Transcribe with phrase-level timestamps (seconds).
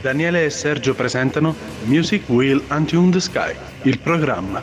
[0.00, 3.52] Daniele e Sergio presentano Music Will Untune the Sky,
[3.82, 4.62] il programma.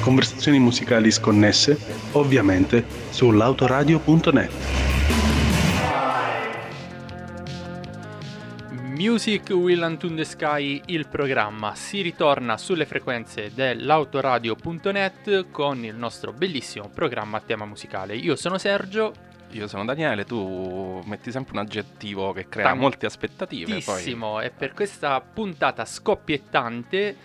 [0.00, 1.78] Conversazioni musicali sconnesse,
[2.12, 4.50] ovviamente, sull'autoradio.net.
[8.96, 16.32] Music Will Untune the Sky, il programma, si ritorna sulle frequenze dell'autoradio.net con il nostro
[16.32, 18.16] bellissimo programma a tema musicale.
[18.16, 23.80] Io sono Sergio io sono Daniele, tu metti sempre un aggettivo che crea molte aspettative.
[23.80, 24.46] Poi...
[24.46, 27.16] e per questa puntata scoppiettante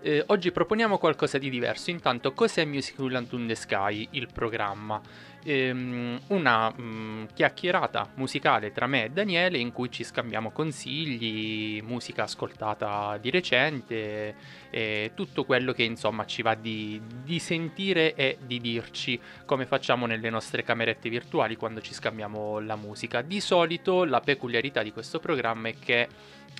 [0.00, 1.90] eh, oggi proponiamo qualcosa di diverso.
[1.90, 5.00] Intanto, cos'è Music Will in the Sky, il programma?
[5.44, 11.80] ehm, una mh, mm, chiacchierata musicale tra me e Daniele in cui ci scambiamo consigli,
[11.82, 14.34] musica ascoltata di recente
[14.74, 20.04] e tutto quello che insomma ci va di, di sentire e di dirci come facciamo
[20.04, 23.22] nelle nostre camerette virtuali quando ci scambiamo la musica.
[23.22, 26.08] Di solito la peculiarità di questo programma è che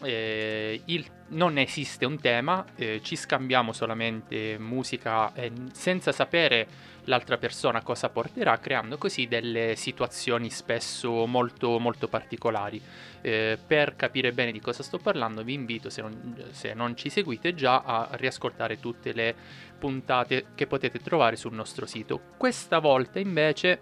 [0.01, 6.69] eh, il, non esiste un tema, eh, ci scambiamo solamente musica eh, senza sapere
[7.07, 12.81] l'altra persona cosa porterà, creando così delle situazioni spesso molto, molto particolari.
[13.27, 17.09] Eh, per capire bene di cosa sto parlando, vi invito, se non, se non ci
[17.09, 19.35] seguite già, a riascoltare tutte le
[19.79, 22.21] puntate che potete trovare sul nostro sito.
[22.37, 23.81] Questa volta invece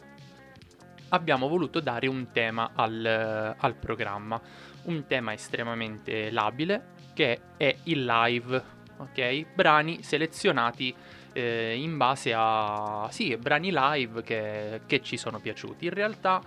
[1.08, 4.40] abbiamo voluto dare un tema al, al programma,
[4.84, 8.62] un tema estremamente labile che è il live,
[8.98, 9.46] ok?
[9.56, 10.94] Brani selezionati
[11.32, 15.86] eh, in base a sì, brani live che, che, ci sono piaciuti.
[15.86, 16.40] In realtà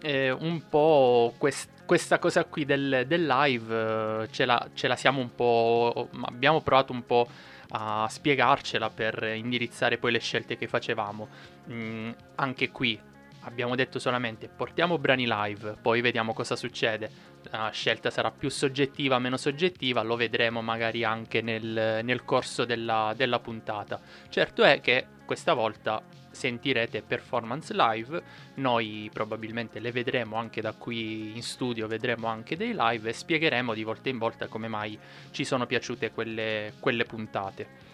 [0.00, 4.96] eh, un po' quest- questa cosa qui del, del live eh, ce, la, ce la
[4.96, 6.10] siamo un po'...
[6.22, 7.26] abbiamo provato un po'
[7.70, 11.28] a spiegarcela per indirizzare poi le scelte che facevamo.
[11.70, 12.98] Mm, anche qui
[13.42, 17.10] abbiamo detto solamente portiamo brani live, poi vediamo cosa succede.
[17.50, 23.14] La scelta sarà più soggettiva, meno soggettiva, lo vedremo magari anche nel, nel corso della,
[23.16, 24.00] della puntata.
[24.28, 26.02] Certo è che questa volta
[26.38, 28.22] sentirete performance live,
[28.54, 33.74] noi probabilmente le vedremo anche da qui in studio, vedremo anche dei live e spiegheremo
[33.74, 34.96] di volta in volta come mai
[35.32, 37.86] ci sono piaciute quelle, quelle puntate.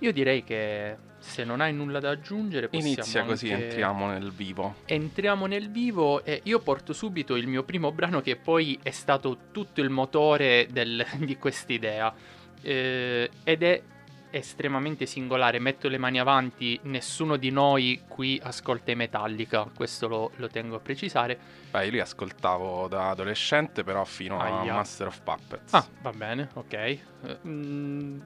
[0.00, 3.64] Io direi che se non hai nulla da aggiungere possiamo Inizia così, anche...
[3.64, 4.74] entriamo nel vivo.
[4.84, 9.38] Entriamo nel vivo e io porto subito il mio primo brano che poi è stato
[9.52, 12.14] tutto il motore del, di quest'idea.
[12.60, 13.82] Eh, ed è
[14.36, 20.30] estremamente singolare, metto le mani avanti, nessuno di noi qui ascolta i Metallica, questo lo,
[20.36, 21.38] lo tengo a precisare.
[21.70, 24.72] Beh, io li ascoltavo da adolescente, però fino Aia.
[24.72, 25.74] a Master of Puppets.
[25.74, 26.98] Ah, va bene, ok.
[27.46, 28.20] Mm,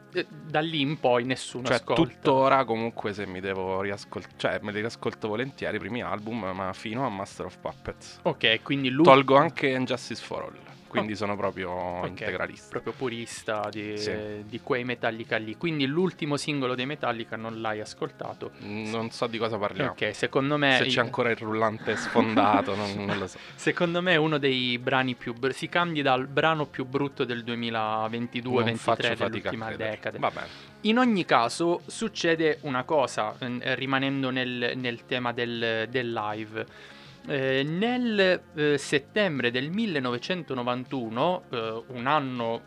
[0.46, 2.02] da lì in poi nessuno cioè, ascolta.
[2.02, 6.72] tuttora comunque se mi devo riascoltare, cioè me li riascolto volentieri i primi album, ma
[6.72, 8.20] fino a Master of Puppets.
[8.22, 9.04] Ok, quindi lui...
[9.04, 11.16] Tolgo anche Injustice for All quindi oh.
[11.16, 12.08] sono proprio okay.
[12.08, 12.68] integralista.
[12.68, 14.42] Proprio purista di, sì.
[14.44, 15.56] di, quei Metallica lì.
[15.56, 18.50] Quindi l'ultimo singolo dei Metallica non l'hai ascoltato?
[18.58, 19.92] Non so di cosa parliamo.
[19.92, 20.78] Ok, secondo me...
[20.78, 23.38] Se c'è ancora il rullante sfondato, non, non, lo so.
[23.54, 25.32] Secondo me è uno dei brani più...
[25.32, 30.18] Br- si candida al brano più brutto del 2022-2023 dell'ultima decade.
[30.18, 30.48] Va bene.
[30.82, 37.62] In ogni caso succede una cosa, eh, rimanendo nel, nel tema del, del live eh,
[37.62, 42.62] nel eh, settembre del 1991, eh, un anno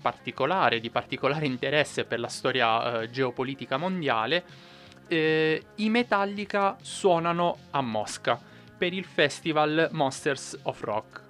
[0.00, 4.44] particolare, di particolare interesse per la storia eh, geopolitica mondiale,
[5.08, 8.40] eh, i Metallica suonano a Mosca
[8.76, 11.22] per il festival Monsters of Rock.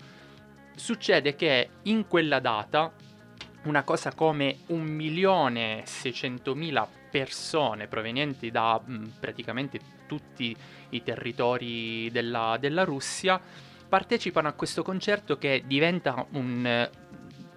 [0.74, 2.92] Succede che in quella data
[3.64, 10.56] una cosa come 1.600.000 persone provenienti da mh, praticamente tutti i
[11.02, 13.40] territori della, della Russia,
[13.88, 16.90] partecipano a questo concerto che diventa un...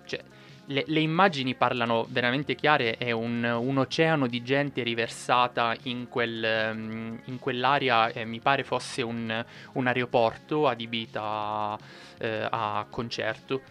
[0.05, 0.23] Cioè,
[0.65, 7.19] le, le, immagini parlano veramente chiare, è un, un oceano di gente riversata in, quel,
[7.25, 11.77] in quell'area, eh, mi pare fosse un, un aeroporto adibita
[12.17, 13.61] eh, a concerto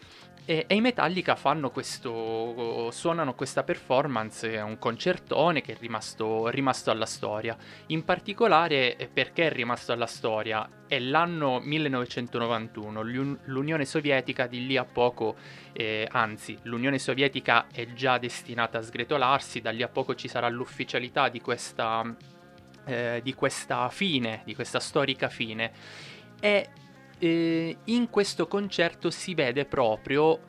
[0.51, 6.91] e, e, i Metallica fanno questo, suonano questa performance, un concertone che è rimasto, rimasto
[6.91, 7.57] alla storia.
[7.87, 10.69] In particolare eh, perché è rimasto alla storia?
[10.89, 13.01] È l'anno 1991,
[13.45, 15.37] l'Unione Sovietica di lì a poco,
[15.73, 20.49] eh, anzi l'Unione Sovietica è già destinata a sgretolarsi, da lì a poco ci sarà
[20.49, 22.03] l'ufficialità di questa,
[22.87, 25.71] eh, di questa fine, di questa storica fine.
[26.41, 26.71] E
[27.21, 30.41] eh, in questo concerto si vede proprio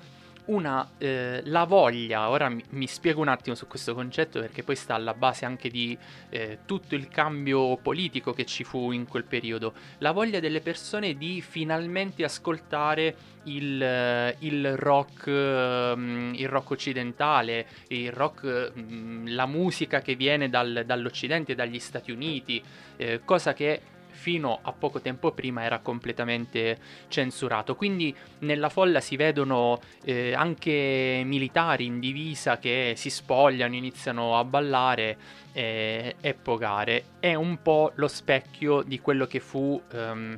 [0.46, 4.76] una, eh, la voglia, ora mi, mi, spiego un attimo su questo concetto perché poi
[4.76, 5.98] sta alla base anche di
[6.30, 11.16] eh, tutto il cambio politico che ci fu in quel periodo, la voglia delle persone
[11.16, 19.46] di finalmente ascoltare il, eh, il rock, um, il rock occidentale, il rock, um, la
[19.46, 22.62] musica che viene dal, dall'Occidente, dagli Stati Uniti,
[22.98, 23.82] eh, cosa che
[24.22, 26.78] fino a poco tempo prima era completamente
[27.08, 27.76] censurato.
[27.76, 34.44] Quindi nella folla si vedono eh, anche militari in divisa che si spogliano, iniziano a
[34.44, 35.18] ballare
[35.54, 37.06] eh, e pogare.
[37.20, 40.38] È un po' lo specchio di quello che fu um,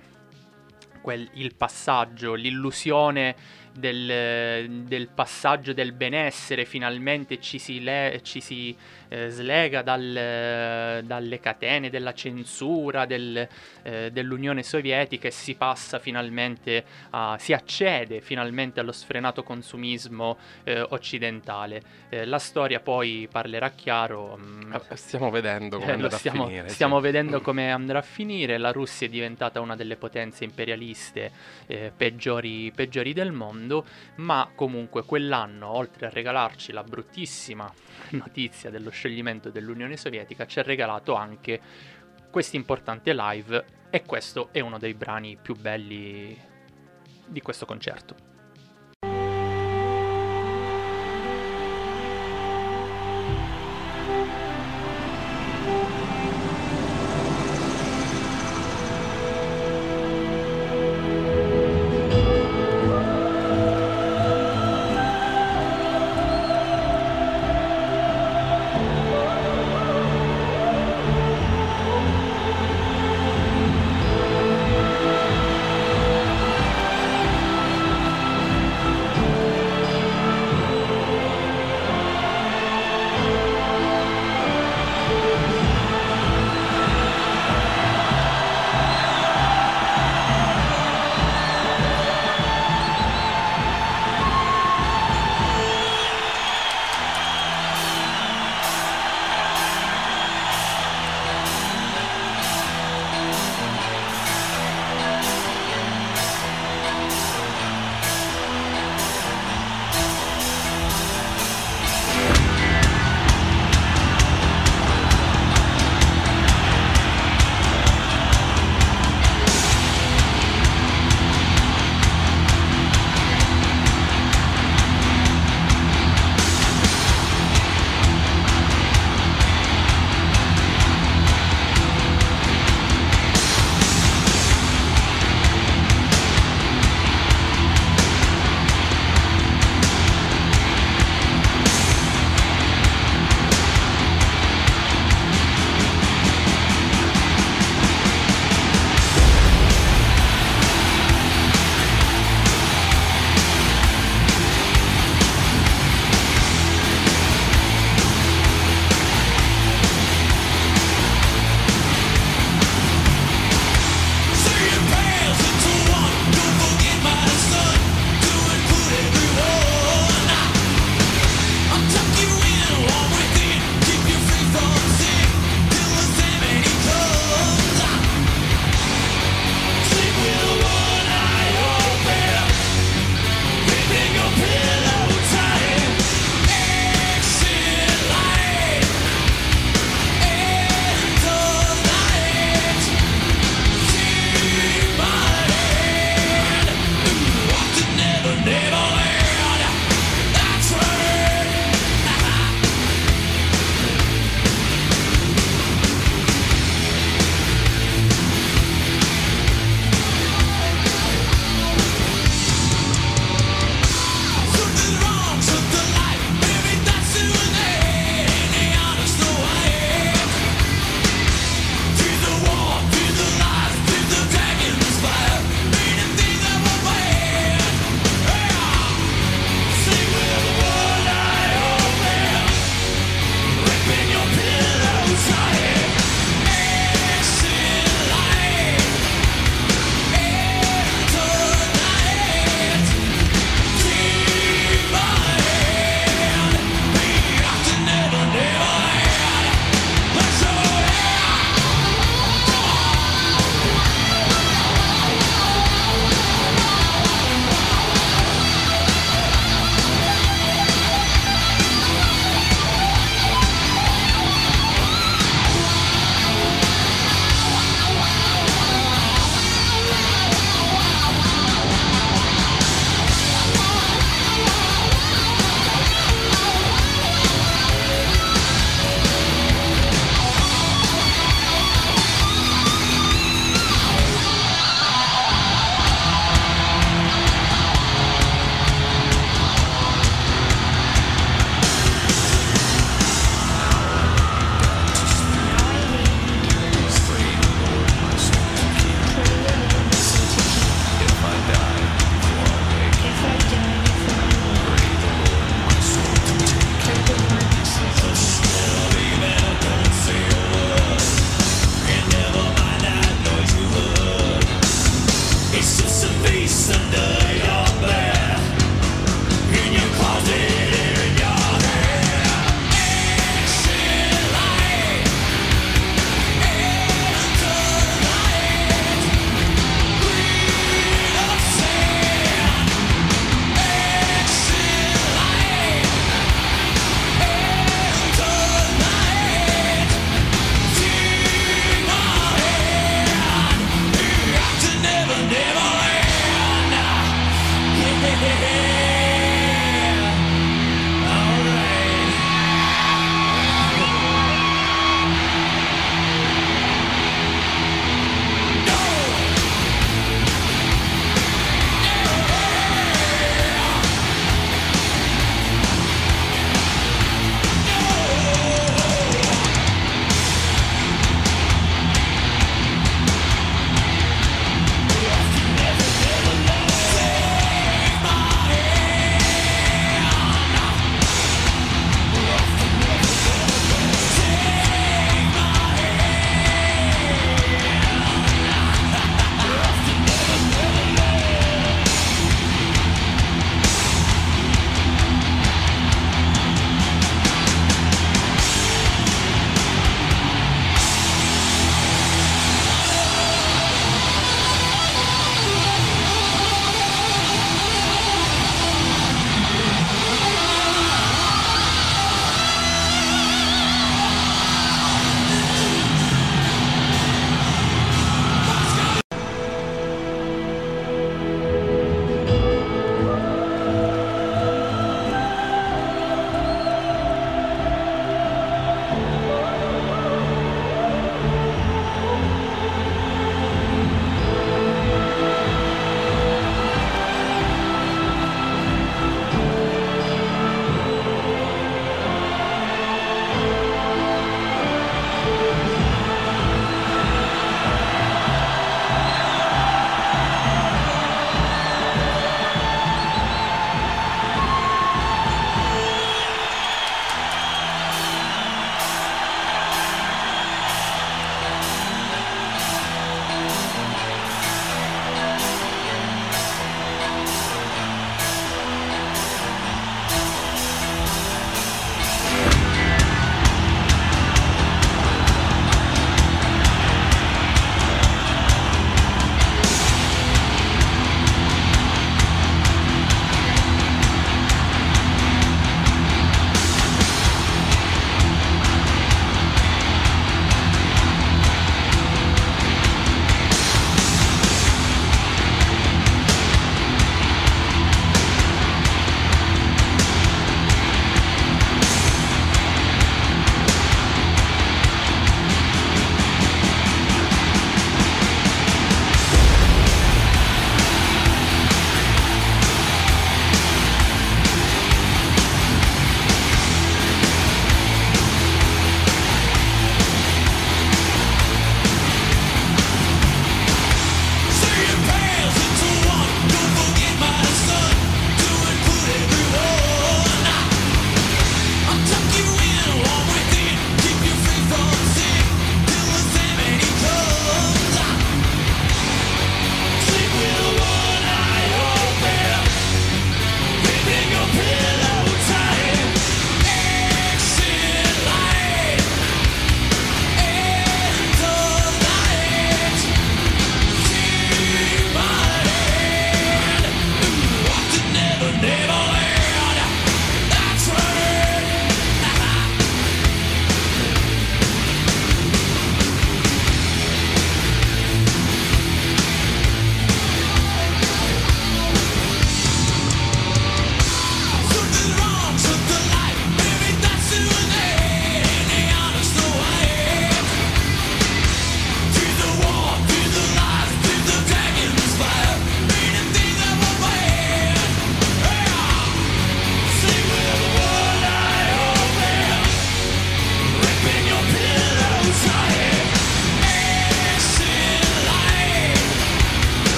[1.01, 3.35] quel, il passaggio, l'illusione
[3.73, 8.75] del, del, passaggio del benessere, finalmente ci si, le, ci si
[9.09, 13.47] eh, slega dal, dalle catene della censura del,
[13.83, 20.81] eh, dell'Unione Sovietica e si passa finalmente a, si accede finalmente allo sfrenato consumismo eh,
[20.81, 21.81] occidentale.
[22.09, 24.37] Eh, la storia poi parlerà chiaro.
[24.37, 26.69] Mh, mm, ah, stiamo vedendo come andrà stiamo, a finire.
[26.69, 27.03] Stiamo sì.
[27.03, 28.57] vedendo come andrà a finire.
[28.57, 31.31] La Russia è diventata una delle potenze imperialiste
[31.67, 33.62] eh, peggiori, peggiori del mondo,
[34.15, 37.71] ma comunque quell'anno, oltre a regalarci la bruttissima
[38.11, 41.59] notizia dello scioglimento dell'Unione Sovietica, ci ha regalato anche
[42.29, 46.35] questo importante live e questo è uno dei brani più belli
[47.27, 48.32] di questo concerto.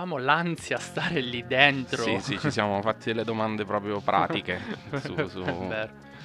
[0.00, 2.02] Dicevamo l'ansia a stare lì dentro.
[2.02, 4.60] Sì, sì, ci siamo fatti delle domande proprio pratiche
[5.02, 5.44] su, su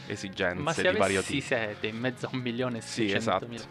[0.08, 1.46] esigenze Ma se di vario tipo.
[1.46, 3.64] sete in mezzo a un milione e Sì, seicentomila.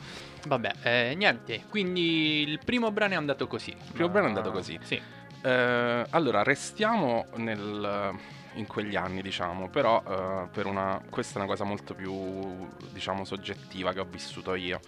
[0.46, 3.70] Vabbè, eh, niente, quindi il primo brano è andato così.
[3.70, 4.78] Il primo brano è andato così.
[4.82, 5.00] Sì.
[5.42, 8.12] Eh, allora, restiamo nel-
[8.54, 13.24] in quegli anni, diciamo, però eh, per una, questa è una cosa molto più, diciamo,
[13.24, 14.80] soggettiva che ho vissuto io.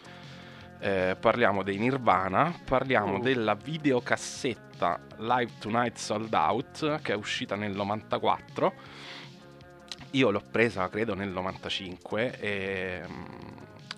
[0.78, 3.20] Eh, parliamo dei Nirvana, parliamo Uh.
[3.20, 8.72] della videocassetta Live Tonight Sold Out che è uscita nel 94.
[10.12, 13.02] Io l'ho presa, credo, nel 95 e,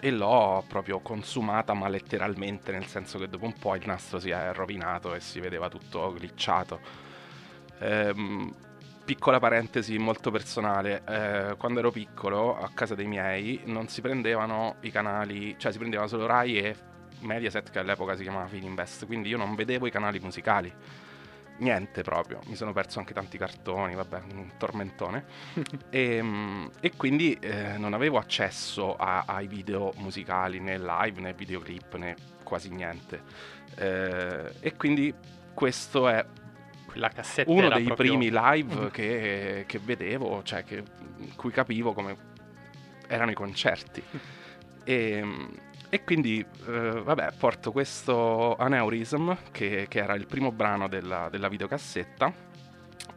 [0.00, 4.30] e l'ho proprio consumata, ma letteralmente, nel senso che dopo un po' il nastro si
[4.30, 6.80] è rovinato e si vedeva tutto glitchato.
[7.80, 8.54] Ehm,
[9.08, 14.76] piccola parentesi molto personale, eh, quando ero piccolo a casa dei miei non si prendevano
[14.82, 16.76] i canali, cioè si prendevano solo Rai e
[17.20, 20.70] Mediaset che all'epoca si chiamava Fininvest, quindi io non vedevo i canali musicali,
[21.60, 25.24] niente proprio, mi sono perso anche tanti cartoni, vabbè, un tormentone.
[25.88, 31.32] E, mm, e quindi eh, non avevo accesso a- ai video musicali né live né
[31.32, 33.22] videoclip né quasi niente.
[33.74, 35.14] Eh, e quindi
[35.54, 36.22] questo è
[36.98, 38.90] Quella cassetta uno dei proprio- primi live Mhm.
[38.90, 40.82] che, che vedevo, cioè che,
[41.18, 42.16] in cui capivo come
[43.06, 44.02] erano i concerti.
[44.88, 45.22] E,
[45.90, 51.48] e quindi, eh, vabbè, porto questo Aneurism, che, che era il primo brano della, della
[51.48, 52.32] videocassetta,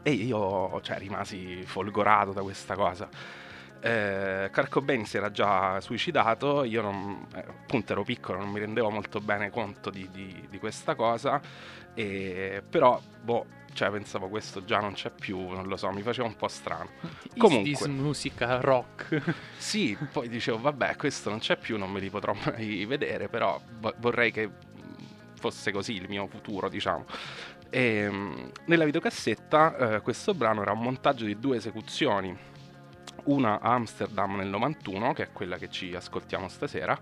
[0.04, 3.08] e io cioè, rimasi folgorato da questa cosa.
[3.80, 8.60] Eh, Kurt Cobain si era già suicidato, io non, eh, appunto ero piccolo, non mi
[8.60, 11.40] rendevo molto bene conto di, di- di questa cosa,
[11.94, 16.28] e, però, boh, cioè pensavo questo già non c'è più, non lo so, mi faceva
[16.28, 16.90] un po' strano.
[17.02, 17.72] Is Comunque.
[17.72, 19.22] this musica rock?
[19.58, 23.60] Sì, poi dicevo, vabbè, questo non c'è più, non me li potrò mai vedere, però
[23.80, 24.50] vo- vorrei che
[25.40, 27.06] fosse così il mio futuro, diciamo.
[27.70, 32.38] E, mm, nella videocassetta eh, questo brano era un montaggio di due esecuzioni,
[33.26, 36.98] una a Amsterdam nel 91, che è quella che ci ascoltiamo stasera,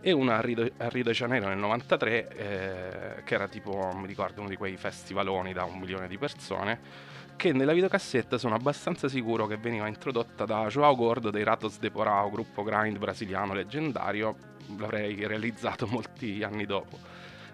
[0.00, 4.48] e una a Rio, de Janeiro nel 93, eh, che era tipo, mi ricordo, uno
[4.48, 9.56] di quei festivaloni da un milione di persone, che nella videocassetta sono abbastanza sicuro che
[9.56, 14.36] veniva introdotta da Joao Gordo dei Ratos de Porao, gruppo grind brasiliano leggendario,
[14.78, 16.98] l'avrei realizzato molti anni dopo.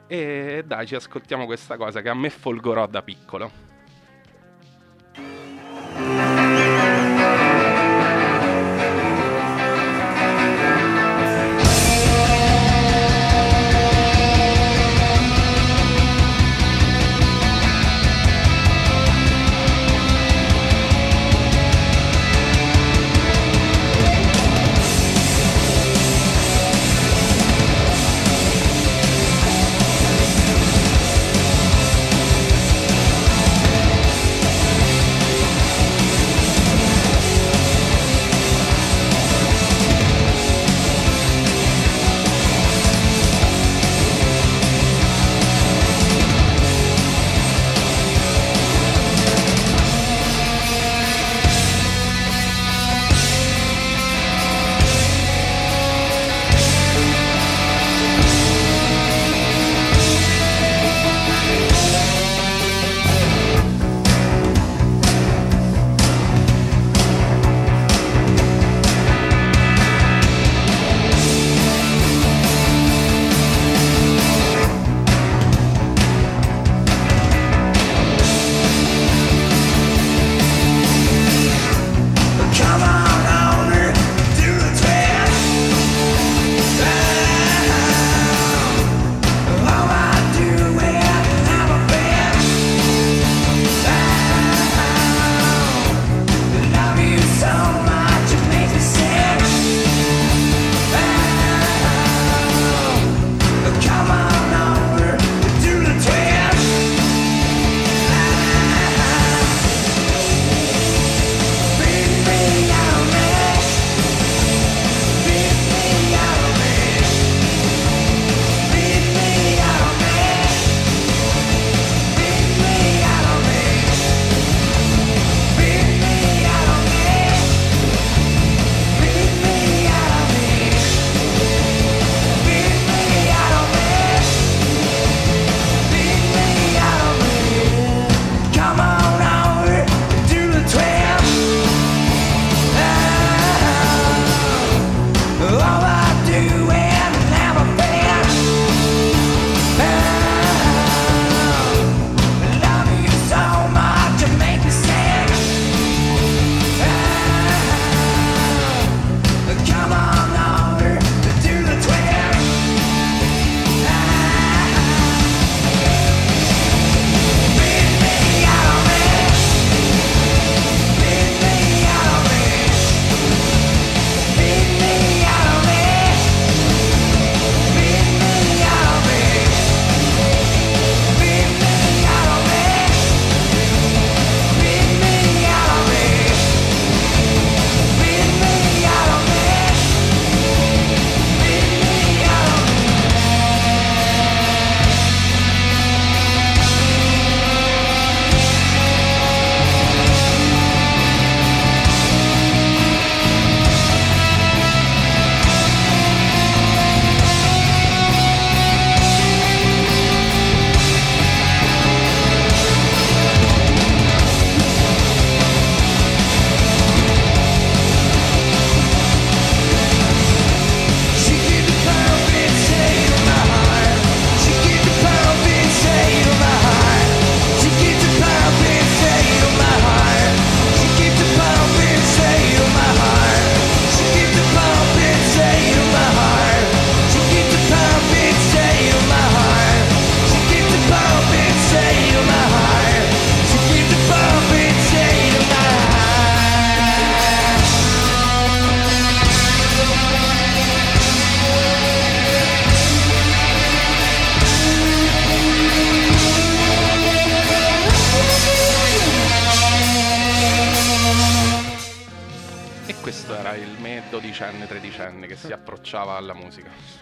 [0.08, 3.64] E dai, ci ascoltiamo questa cosa che a me folgorò da piccolo.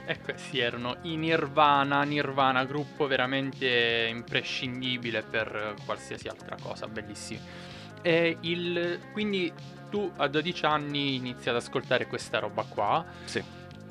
[0.05, 0.13] Musica.
[0.13, 7.41] E questi erano i Nirvana, Nirvana, gruppo veramente imprescindibile per qualsiasi altra cosa, bellissimo.
[8.03, 9.53] E il, quindi
[9.91, 13.05] tu a 12 anni inizi ad ascoltare questa roba qua.
[13.25, 13.43] Sì.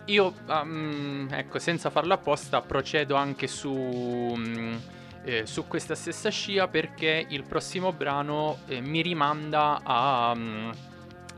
[0.06, 4.80] Io, um, ecco, senza farlo apposta, procedo anche su, um,
[5.24, 10.32] eh, su questa stessa scia perché il prossimo brano eh, mi rimanda a...
[10.36, 10.72] Um,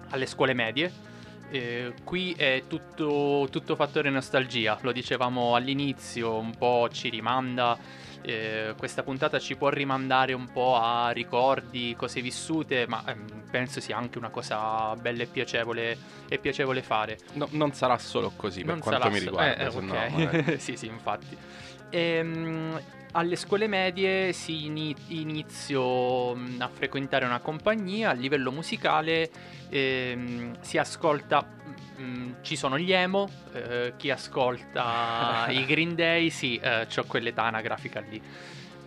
[0.10, 0.92] alle scuole medie.
[1.50, 7.78] Eh, qui è tutto, tutto, fattore nostalgia, lo dicevamo all'inizio, un po' ci rimanda,
[8.22, 13.80] eh, questa puntata ci può rimandare un po' a ricordi, cose vissute, ma ehm, penso
[13.80, 17.20] sia anche una cosa bella e piacevole, e piacevole fare.
[17.34, 20.52] No, non sarà solo così per non quanto mi riguarda, so- eh, okay.
[20.52, 21.38] no, sì, sì, infatti.
[21.92, 22.82] Ehm,
[23.16, 29.30] alle scuole medie si ini- inizio mm, a frequentare una compagnia a livello musicale
[29.70, 31.42] ehm, si ascolta
[31.98, 37.04] mh, mm, ci sono gli emo eh, chi ascolta i Green Day sì eh, ho
[37.08, 38.22] quell'età anagrafica lì.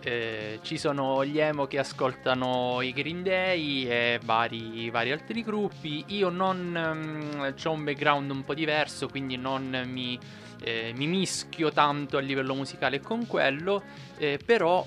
[0.01, 6.05] Eh, ci sono gli emo che ascoltano i Green Day e vari, vari altri gruppi.
[6.09, 10.17] Io non um, ho un background un po' diverso quindi non mi
[10.63, 13.83] eh, mi mischio tanto a livello musicale con quello,
[14.17, 14.87] eh, però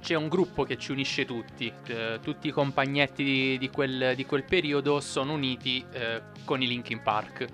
[0.00, 4.24] c'è un gruppo che ci unisce tutti, eh, tutti i compagnetti di, di, quel, di,
[4.24, 7.46] quel, periodo sono uniti eh, con i Linkin Park.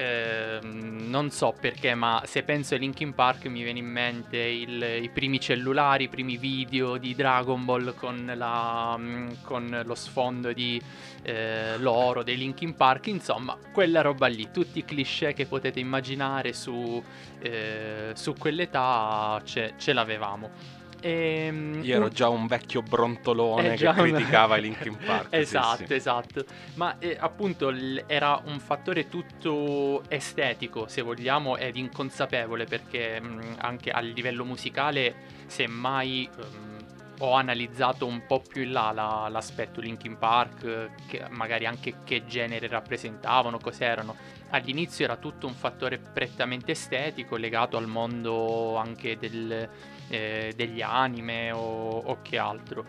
[0.00, 4.82] Eh, non so perché, ma se penso ai Linkin Park mi viene in mente il,
[4.82, 10.54] i primi cellulari, i primi video di Dragon Ball con, la, mm, con lo sfondo
[10.54, 10.80] di
[11.20, 16.54] eh, l'oro dei Linkin Park, insomma, quella roba lì, tutti i cliché che potete immaginare
[16.54, 17.02] su,
[17.38, 20.79] eh, su quell'età ce, ce l'avevamo.
[21.00, 25.28] E, ehm, Io ero già un vecchio brontolone che criticava i Linkin Park.
[25.30, 25.94] esatto, sì, sì.
[25.94, 26.44] esatto.
[26.74, 33.56] Ma eh, appunto l- era un fattore tutto estetico, se vogliamo, ed inconsapevole, perché mh,
[33.58, 35.14] anche a livello musicale,
[35.46, 36.28] semmai...
[36.36, 36.78] Um,
[37.22, 42.24] ho analizzato un po' più in là la, l'aspetto Linkin Park, che magari anche che
[42.24, 44.16] genere rappresentavano, cos'erano.
[44.50, 49.68] All'inizio era tutto un fattore prettamente estetico, legato al mondo anche del,
[50.10, 52.84] eh, degli anime o, o che altro.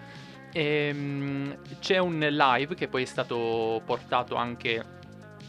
[0.52, 5.00] E, ehm, c'è un live che poi è stato portato anche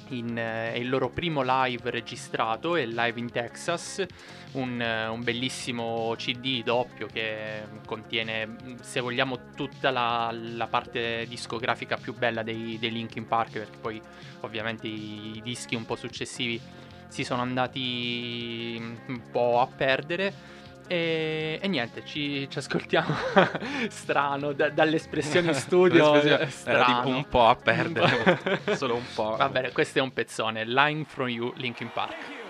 [0.08, 4.04] in, è il loro primo live registrato, è Live in Texas,
[4.52, 4.80] un,
[5.10, 12.42] un, bellissimo CD doppio che contiene, se vogliamo, tutta la, la parte discografica più bella
[12.42, 14.00] dei, dei, Linkin Park, perché poi
[14.40, 16.60] ovviamente i, i dischi un po' successivi
[17.08, 20.60] si sono andati un po' a perdere
[20.92, 23.14] e, e, niente, ci, ci ascoltiamo
[23.88, 26.20] strano da, dall'espressione studio.
[26.20, 29.36] Era tipo un po' a perdere, solo un po'.
[29.36, 30.66] Va bene, questo è un pezzone.
[30.66, 32.41] Line from You, Linkin Park.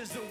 [0.00, 0.29] is the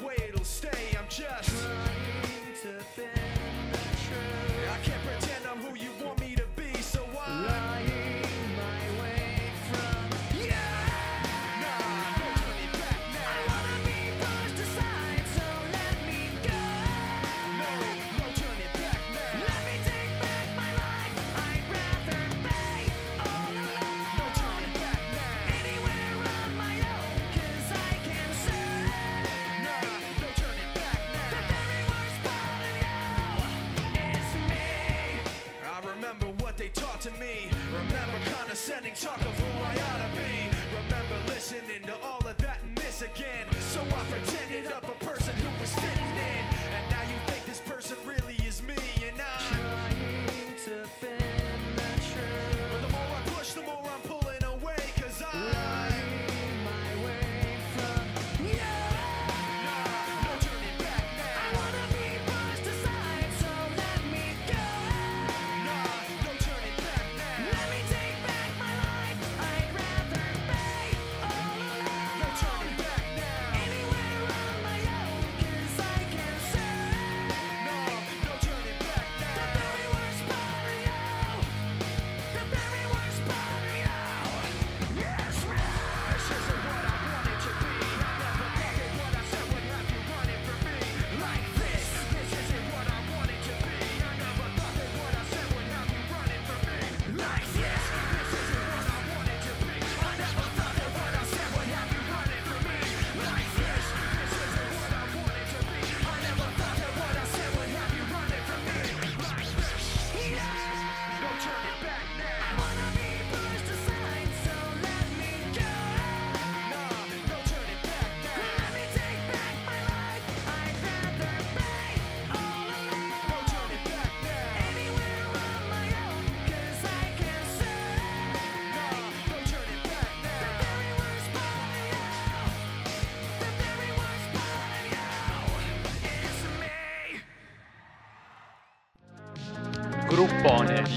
[43.15, 43.48] again.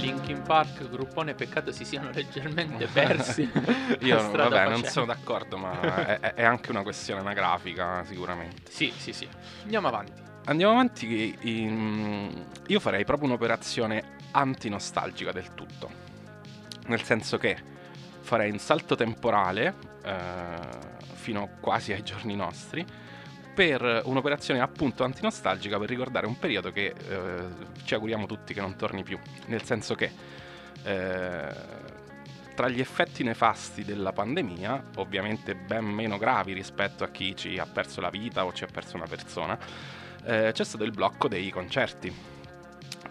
[0.03, 3.49] Linkin Park, Gruppone, peccato si siano leggermente persi.
[4.01, 4.89] Io vabbè, non facendo.
[4.89, 8.69] sono d'accordo, ma è, è anche una questione anagrafica sicuramente.
[8.69, 9.29] Sì, sì, sì.
[9.63, 10.21] Andiamo avanti.
[10.47, 15.89] Andiamo avanti, in- io farei proprio un'operazione antinostalgica del tutto,
[16.87, 17.57] nel senso che
[18.21, 20.57] farei un salto temporale eh,
[21.15, 22.85] fino quasi ai giorni nostri
[23.55, 27.45] per un'operazione appunto antinostalgica per ricordare un periodo che eh,
[27.85, 30.11] ci auguriamo tutti che non torni più, nel senso che
[30.85, 31.81] eh,
[32.55, 37.67] tra gli effetti nefasti della pandemia, ovviamente ben meno gravi rispetto a chi ci ha
[37.67, 39.59] perso la vita o ci ha perso una persona,
[40.25, 42.32] eh, c'è stato il blocco dei concerti.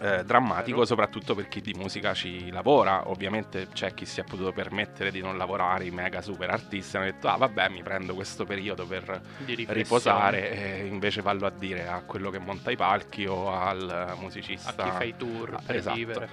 [0.00, 4.50] Eh, drammatico soprattutto per chi di musica ci lavora ovviamente c'è chi si è potuto
[4.50, 8.44] permettere di non lavorare i mega super artisti hanno detto ah vabbè mi prendo questo
[8.44, 9.20] periodo per
[9.68, 14.82] riposare e invece vallo a dire a quello che monta i palchi o al musicista
[14.82, 15.94] A chi fa i tour Ah, per esatto.
[15.96, 16.28] vivere.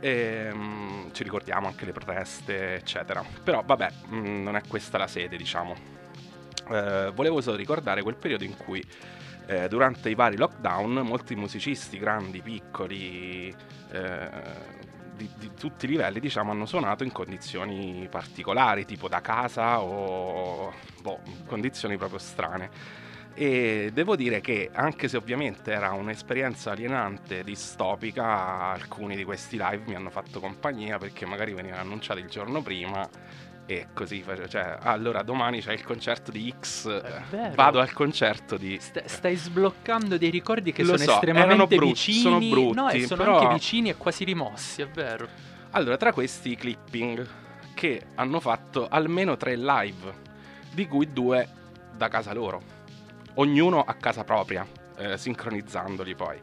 [0.00, 3.24] e, mm, ci ricordiamo anche le proteste, eccetera.
[3.44, 5.74] Però vabbè, mm, non è questa la sede, diciamo.
[6.70, 8.84] Eh, volevo solo ricordare quel periodo in cui
[9.48, 13.52] eh, durante i vari lockdown molti musicisti, grandi, piccoli,
[13.90, 14.30] eh,
[15.16, 20.72] di, di tutti i livelli, diciamo, hanno suonato in condizioni particolari, tipo da casa o
[21.00, 22.70] boh, condizioni proprio strane.
[23.34, 29.84] E devo dire che, anche se ovviamente era un'esperienza alienante, distopica, alcuni di questi live
[29.86, 33.08] mi hanno fatto compagnia perché magari venivano annunciati il giorno prima
[33.70, 36.86] e così cioè, allora domani c'è il concerto di X,
[37.28, 37.54] vero.
[37.54, 38.78] vado al concerto di...
[38.80, 42.18] Sta- stai sbloccando dei ricordi che Lo sono so, estremamente brutti, vicini.
[42.18, 45.28] sono brutti, no, e sono però- anche vicini e quasi rimossi, è vero.
[45.72, 47.26] Allora, tra questi i clipping
[47.74, 50.14] che hanno fatto almeno tre live,
[50.72, 51.46] di cui due
[51.94, 52.62] da casa loro,
[53.34, 56.40] ognuno a casa propria, eh, sincronizzandoli poi.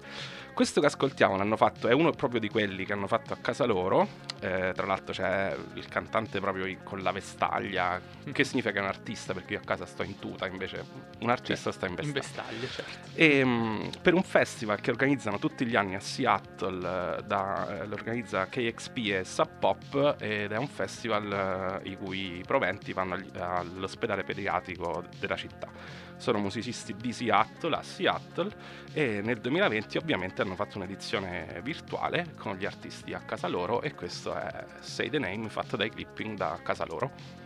[0.55, 3.65] Questo che ascoltiamo l'hanno fatto, è uno proprio di quelli che hanno fatto a casa
[3.65, 4.07] loro,
[4.39, 7.99] eh, tra l'altro c'è il cantante proprio con la vestaglia,
[8.31, 10.81] che significa che è un artista perché io a casa sto in tuta, invece
[11.19, 12.57] un artista sta in In vestaglia.
[12.61, 13.09] vestaglia, certo.
[13.15, 17.85] E, mm, per un festival che organizzano tutti gli anni a Seattle, eh, da, eh,
[17.85, 23.15] lo organizza KXP e Sub Pop ed è un festival eh, i cui proventi vanno
[23.15, 25.67] agli- all'ospedale pediatrico della città.
[26.17, 28.51] Sono musicisti di Seattle a Seattle
[28.93, 33.93] e nel 2020 ovviamente hanno fatto un'edizione virtuale con gli artisti a casa loro e
[33.93, 37.44] questo è Say the Name fatto dai clipping da casa loro.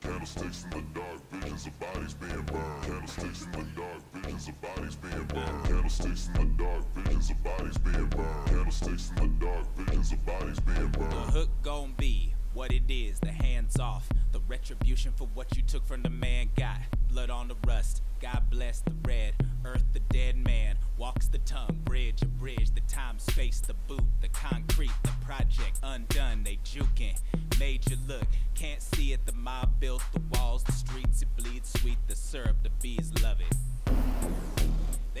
[0.00, 2.82] Candlesticks in the dark, visions of bodies being burned.
[2.84, 5.64] Candlesticks in the dark, visions of bodies being burned.
[5.66, 8.46] Candlesticks in the dark, visions of bodies being burned.
[8.46, 11.30] Candlesticks in the dark, visions of bodies being The burned.
[11.32, 14.08] hook gon' be what it is, the hands off.
[14.32, 16.78] The retribution for what you took from the man got.
[17.08, 19.34] Blood on the rust, God bless the red.
[19.64, 21.80] Earth the dead man, walks the tongue.
[21.84, 26.44] Bridge a bridge, the time, space, the boot, the concrete, the project undone.
[26.44, 27.18] They juking,
[27.58, 28.26] made you look.
[28.54, 31.98] Can't see it, the mob built the walls, the streets, it bleeds sweet.
[32.08, 34.59] The syrup, the bees love it.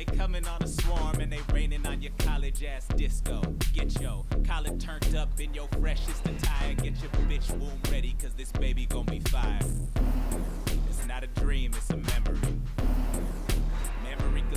[0.00, 3.42] They coming on a swarm and they raining on your college ass disco.
[3.74, 6.72] Get yo collar turned up in your freshest attire.
[6.72, 9.60] Get your bitch womb ready, cause this baby gon' be fire.
[10.88, 12.38] It's not a dream, it's a memory.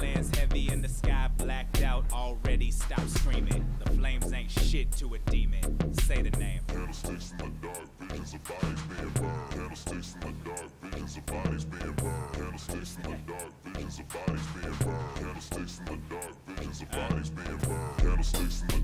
[0.03, 2.71] Memory heavy in the sky, blacked out already.
[2.71, 3.65] Stop screaming.
[3.83, 5.93] The flames ain't shit to a demon.
[5.93, 6.59] Say the name.
[6.67, 9.51] Candlesticks in the dark, visions of bodies being burned.
[9.51, 12.33] Candlesticks in the dark, visions of bodies being burned.
[12.33, 15.15] Candlesticks in the dark, visions of bodies being burned.
[15.15, 17.97] Candlesticks in the dark, visions of bodies being burned.
[17.97, 18.82] Candlesticks in the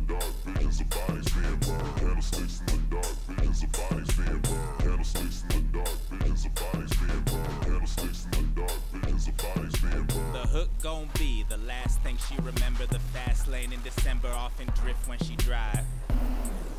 [14.90, 15.86] drift when she drive.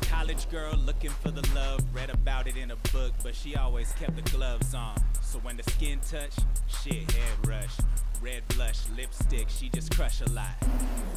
[0.01, 3.93] College girl looking for the love, read about it in a book, but she always
[3.93, 5.01] kept the gloves on.
[5.21, 6.35] So when the skin touch,
[6.67, 7.77] shit, head rush.
[8.21, 10.55] Red blush, lipstick, she just crush a lot.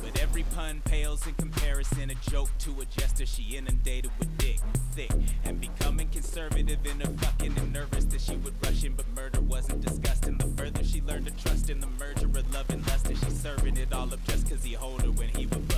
[0.02, 3.26] But every pun pales in comparison, a joke to a jester.
[3.26, 4.60] She inundated with dick,
[4.92, 5.10] thick,
[5.44, 9.40] and becoming conservative in her fucking and nervous that she would rush in, but murder
[9.40, 10.38] wasn't disgusting.
[10.38, 13.38] The further she learned to trust in the merger of love and lust, and she's
[13.38, 15.73] serving it all up just cause he hold her when he would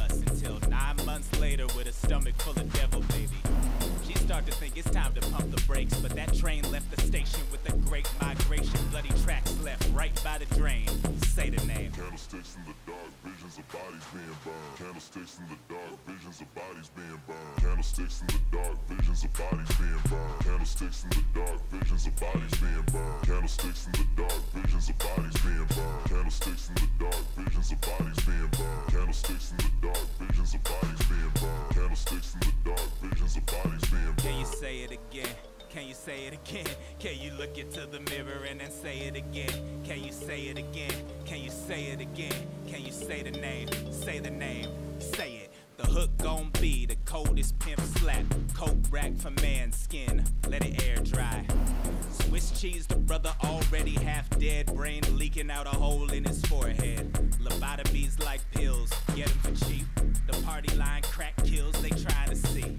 [1.16, 3.45] months later, with a stomach full of devil, baby.
[4.26, 5.94] Start to think it's time to pump the brakes.
[6.00, 8.80] But that train left the station with a great migration.
[8.90, 10.88] Bloody tracks left right by the drain.
[11.22, 11.92] Say the name.
[11.92, 14.74] Candlesticks in the dark, visions of bodies being burned.
[14.78, 17.56] Candlesticks in the dark, visions of bodies being burned.
[17.62, 20.40] Candlesticks in the dark, visions of bodies being burned.
[20.42, 23.22] Candlesticks in the dark, visions of bodies being burned.
[23.30, 26.06] Candlesticks in the dark, visions of bodies being burned.
[26.10, 28.86] Candlesticks in the dark, visions of bodies being burned.
[28.90, 31.70] Candlesticks in the dark, visions of bodies being burned.
[31.70, 34.15] Candlesticks in the dark, visions of bodies being.
[34.18, 35.28] Can you say it again?
[35.68, 36.66] Can you say it again?
[36.98, 39.82] Can you look into the mirror and then say it again?
[39.84, 40.92] Can you say it again?
[41.24, 42.32] Can you say it again?
[42.66, 43.68] Can you say the name?
[43.90, 44.68] Say the name.
[44.98, 45.52] Say it.
[45.76, 48.24] The hook gon' be the coldest pimp slap.
[48.54, 50.24] Coke rack for man's skin.
[50.48, 51.46] Let it air dry.
[52.10, 54.74] Swiss cheese, the brother already half dead.
[54.74, 57.12] Brain leaking out a hole in his forehead.
[57.42, 58.90] Lobotomies like pills.
[59.14, 59.86] Get 'em for cheap.
[60.26, 62.76] The party line crack kills they trying to see.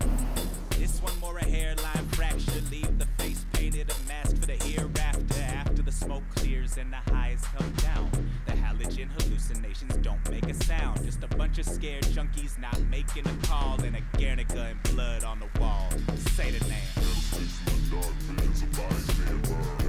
[0.88, 2.62] This one more a hairline fracture.
[2.72, 5.42] Leave the face painted a mask for the hereafter.
[5.42, 8.10] After the smoke clears and the highs come down.
[8.46, 11.04] The halogen hallucinations don't make a sound.
[11.04, 13.82] Just a bunch of scared junkies not making a call.
[13.84, 15.90] And a Guernica and blood on the wall.
[16.36, 16.88] Say the name.
[16.96, 18.46] In the dark, in the
[18.78, 19.88] dark, in the dark,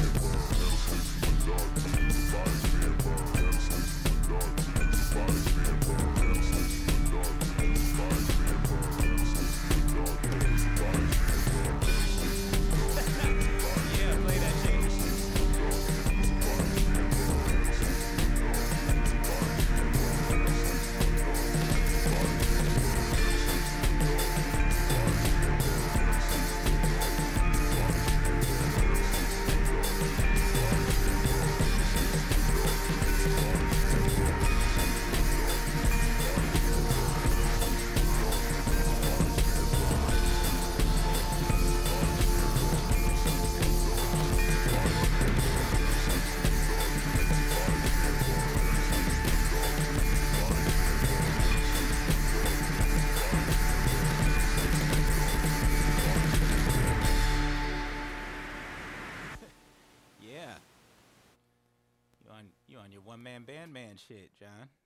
[64.13, 64.82] shit, John.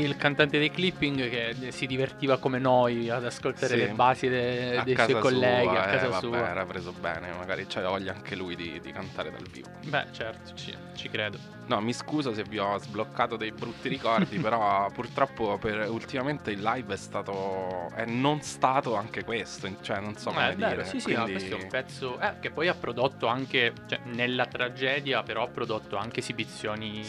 [0.00, 3.76] Il cantante dei clipping che si divertiva come noi ad ascoltare Sì.
[3.76, 6.48] le basi de- dei suoi colleghi sua, a casa eh, vabbè, sua.
[6.48, 9.68] era preso bene, magari c'ha voglia anche lui di, di cantare dal vivo.
[9.84, 11.38] Beh, certo, ci, ci credo.
[11.66, 16.62] No, mi scuso se vi ho sbloccato dei brutti ricordi, però purtroppo per, ultimamente il
[16.62, 17.90] live è stato.
[17.94, 20.84] è non stato anche questo, cioè non so Eh, come vero, dire.
[20.84, 23.98] sì, sì, no, quindi- questo è un pezzo eh, che poi ha prodotto anche, cioè,
[24.04, 27.04] nella tragedia, però ha prodotto anche esibizioni che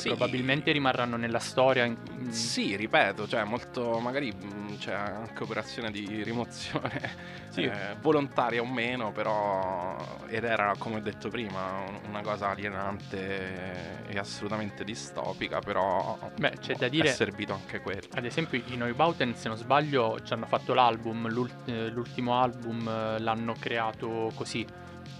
[0.00, 0.08] Sì.
[0.08, 1.84] probabilmente rimarranno nella storia.
[1.84, 7.62] in- in- Sì, ripeto, cioè molto magari mh, c'è anche operazione di rimozione Sì.
[7.62, 9.96] eh, volontaria o meno, però
[10.26, 16.54] ed era come ho detto prima un- una cosa alienante e assolutamente distopica, però Beh,
[16.60, 18.06] c'è da dire- è servito anche quello.
[18.14, 23.18] Ad esempio i Neubauten, se non sbaglio, ci hanno fatto l'album, l'ult- l'ultimo album eh,
[23.20, 24.66] l'hanno creato così,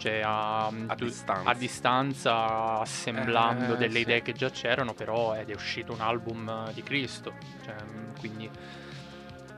[0.06, 1.50] cioè a, A distanza.
[1.50, 4.00] a distanza, assemblando Eh, delle sì.
[4.02, 7.32] idee che già c'erano, però ed è uscito un album di Cristo,
[7.64, 7.74] cioè,
[8.20, 8.48] quindi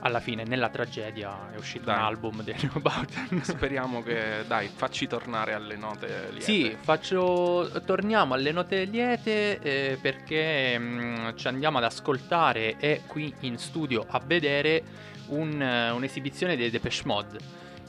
[0.01, 1.97] alla fine nella tragedia è uscito Dai.
[1.97, 3.41] un album dei Neubauten.
[3.45, 6.41] Speriamo che, dai, facci tornare alle note liete.
[6.45, 7.69] Sì, faccio...
[7.85, 14.07] torniamo alle note liete eh, perché mm, ci andiamo ad ascoltare e qui in studio
[14.09, 14.83] a vedere
[15.27, 17.39] un, eh, un'esibizione dei Depeche Mode.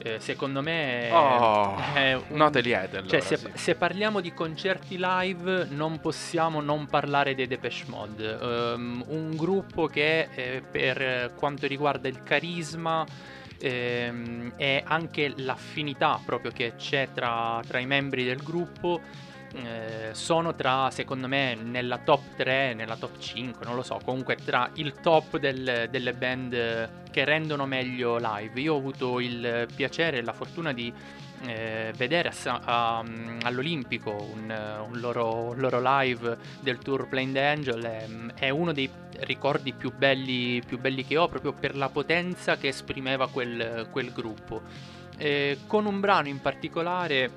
[0.02, 3.50] Eh, secondo me Oh, è un- note liete allora, cioè, se, sì.
[3.52, 8.38] se parliamo di concerti live, non possiamo non parlare dei Depeche Mode.
[8.40, 13.04] Ehm, un gruppo che, eh, per quanto riguarda il carisma
[13.62, 19.00] ehm, e anche l'affinità proprio che c'è tra, tra i membri del gruppo,
[19.54, 24.36] eh, sono tra, secondo me, nella top 3, nella top 5, non lo so, comunque
[24.36, 28.60] tra il top del- delle band che rendono meglio live.
[28.60, 30.92] Io ho avuto il piacere e la fortuna di
[31.46, 33.04] eh, vedere a a-
[33.42, 38.90] all'Olimpico un, un loro, un loro live del tour Blind Angel è, è uno dei
[39.20, 44.12] ricordi più belli, più belli che ho proprio per la potenza che esprimeva quel, quel
[44.12, 44.62] gruppo.
[45.16, 47.30] Eh, con un brano in particolare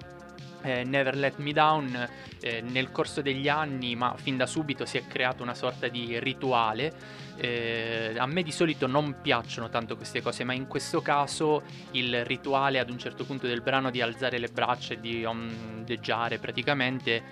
[0.64, 2.10] eh, Never Let Me Down
[2.42, 6.20] eh, nel corso degli anni, ma fin da subito si è creato una sorta di
[6.20, 7.22] rituale.
[7.36, 12.24] Eh, a me di solito non piacciono tanto queste cose, ma in questo caso il
[12.26, 17.24] rituale ad un certo punto del brano di alzare le braccia e di ondeggiare praticamente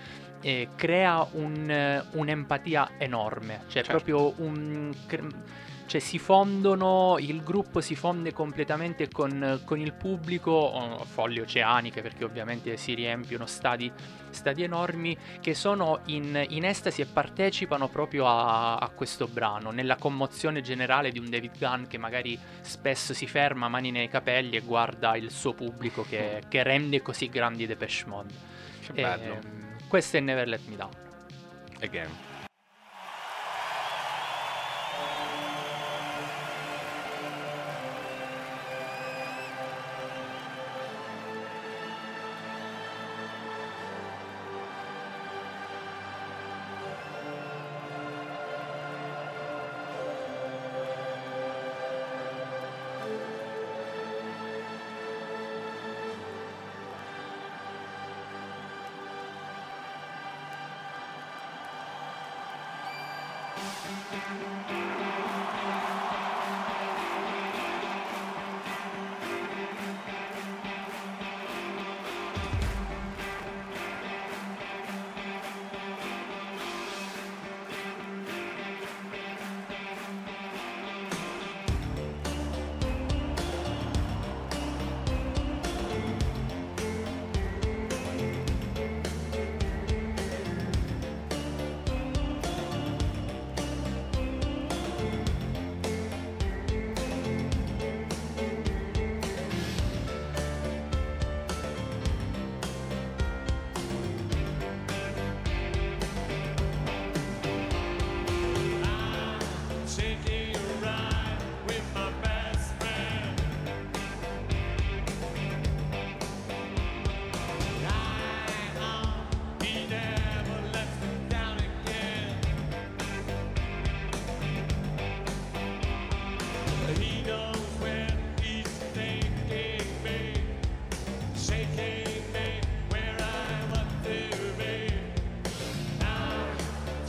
[0.41, 3.91] eh, crea un, un'empatia enorme, cioè Certo.
[3.91, 4.93] proprio un...
[5.92, 12.02] cioè si fondono, il gruppo si fonde completamente con, con il pubblico, oh, folli oceaniche
[12.02, 13.92] perché ovviamente si riempiono stadi,
[14.30, 19.98] stadi enormi che sono in, in estasi e partecipano proprio a, a questo brano, nella
[19.98, 24.62] commozione generale di un David Gunn che magari spesso si ferma, mani nei capelli e
[24.62, 28.34] guarda il suo pubblico che, che rende così grandi Depeche Mode.
[28.80, 29.34] Che bello.
[29.34, 30.92] Ehm, questo è Never Let Me Down.
[31.82, 32.30] Again.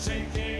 [0.05, 0.52] Taking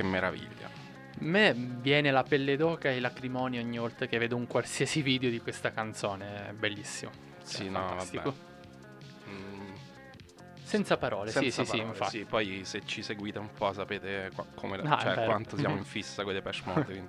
[0.00, 0.66] che meraviglia.
[0.66, 0.70] A
[1.18, 5.30] me viene la pelle d'oca e i lacrimoni ogni volta che vedo un qualsiasi video
[5.30, 7.10] di questa canzone, è bellissimo.
[7.42, 8.34] Sì, È no, fantastico.
[9.28, 9.72] Mm,
[10.62, 12.18] Senza parole, senza sì, sì, sì, parole, infatti.
[12.18, 12.24] sì.
[12.24, 15.84] Poi se ci seguite un po' sapete qua- come la- è cioè, quanto siamo in
[15.84, 17.08] fissa con i Depeche Mode.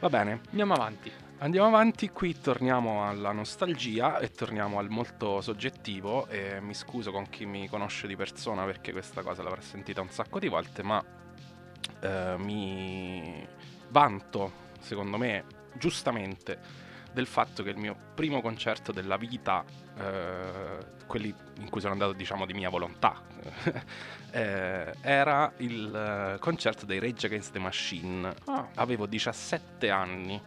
[0.00, 1.12] Va bene, Andiamo avanti.
[1.38, 2.08] andiamo avanti.
[2.08, 6.26] Qui torniamo alla nostalgia e torniamo al molto soggettivo.
[6.28, 10.08] E mi scuso con chi mi conosce di persona perché questa cosa l'avrà sentita un
[10.08, 11.04] sacco di volte, ma
[12.00, 13.46] eh, mi
[13.88, 16.58] vanto, secondo me, giustamente,
[17.12, 19.64] del fatto che il mio primo concerto della vita,
[19.98, 23.20] eh, quelli in cui sono andato diciamo di mia volontà,
[24.30, 28.34] eh, era il eh, concerto dei Rage Against the Machine.
[28.46, 30.40] Ah, Avevo 17 anni,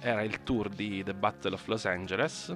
[0.00, 2.54] era il tour di The Battle of Los Angeles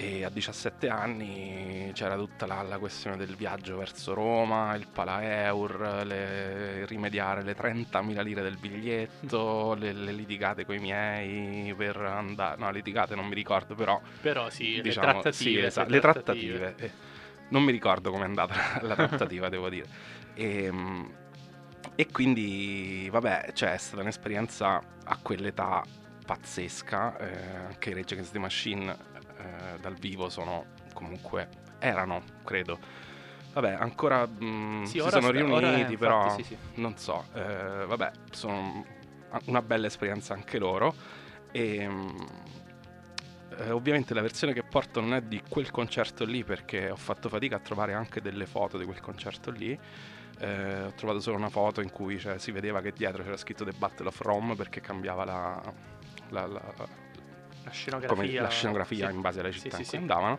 [0.00, 6.04] e a 17 anni c'era tutta la, la questione del viaggio verso Roma, il Palaeur,
[6.06, 12.56] le- rimediare le 30.000 lire del biglietto, le, le litigate con i miei per andare...
[12.60, 15.60] No, litigate non mi ricordo, però però sì, diciamo, le trattative.
[15.60, 16.74] sì, esatto, le trattative.
[16.78, 16.90] eh.
[17.48, 19.86] Non mi ricordo com'è andata la trattativa, devo dire.
[20.34, 20.70] E,
[21.96, 25.82] e quindi, vabbè, cioè, è stata un'esperienza a quell'età
[26.24, 27.16] pazzesca.
[27.18, 28.96] eh, anche Rage Against the Machine
[29.38, 32.78] eh, dal vivo sono comunque, erano, credo.
[33.52, 35.60] Vabbè, ancora mm, Sì, si sono riuniti,
[35.92, 36.56] infatti, però sì, sì.
[36.74, 38.84] non so, eh, vabbè, sono
[39.46, 40.94] una bella esperienza anche loro.
[41.50, 42.08] E, mm,
[43.58, 47.28] eh, ovviamente la versione che porto non è di quel concerto lì perché ho fatto
[47.28, 49.76] fatica a trovare anche delle foto di quel concerto lì.
[50.40, 53.64] Eh, ho trovato solo una foto in cui cioè, si vedeva che dietro c'era scritto
[53.64, 55.60] The Battle of Rome perché cambiava la,
[56.28, 56.74] la- la-
[57.68, 58.16] La scenografia.
[58.16, 59.14] come la scenografia sì.
[59.14, 59.96] in base alle Sì, città sì, in cui sì.
[59.96, 60.38] andavano.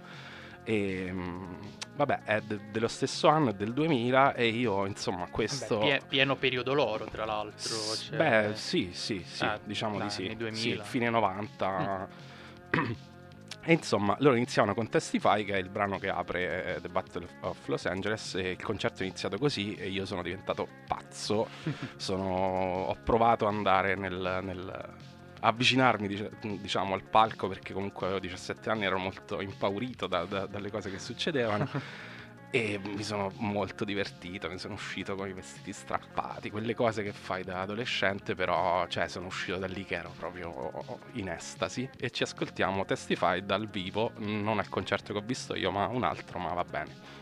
[0.63, 1.53] E mm,
[1.95, 5.79] vabbè, è de- dello stesso anno, è del 2000 e io insomma questo...
[5.79, 7.75] Pie- pieno periodo loro, tra l'altro.
[7.95, 10.25] Cioè- Beh, sì, sì, sì, Eh, diciamo dai, di sì.
[10.25, 10.83] anni 2000.
[10.83, 12.07] Sì, fine 90.
[13.61, 17.27] E insomma, loro iniziavano con Testify, che è il brano che apre eh, The Battle
[17.41, 21.47] of Los Angeles, e il concerto è iniziato così e io sono diventato pazzo.
[21.97, 24.39] Sono- ho provato ad andare nel...
[24.41, 24.93] nel-
[25.41, 26.07] avvicinarmi
[26.59, 30.89] diciamo al palco perché comunque avevo 17 anni ero molto impaurito da- da- dalle cose
[30.91, 31.67] che succedevano
[32.51, 37.11] e mi sono molto divertito, mi sono uscito con i vestiti strappati, quelle cose che
[37.11, 42.09] fai da adolescente, però cioè, sono uscito da lì che ero proprio in estasi e
[42.09, 46.39] ci ascoltiamo Testify dal vivo, non al concerto che ho visto io, ma un altro,
[46.39, 47.18] ma va bene.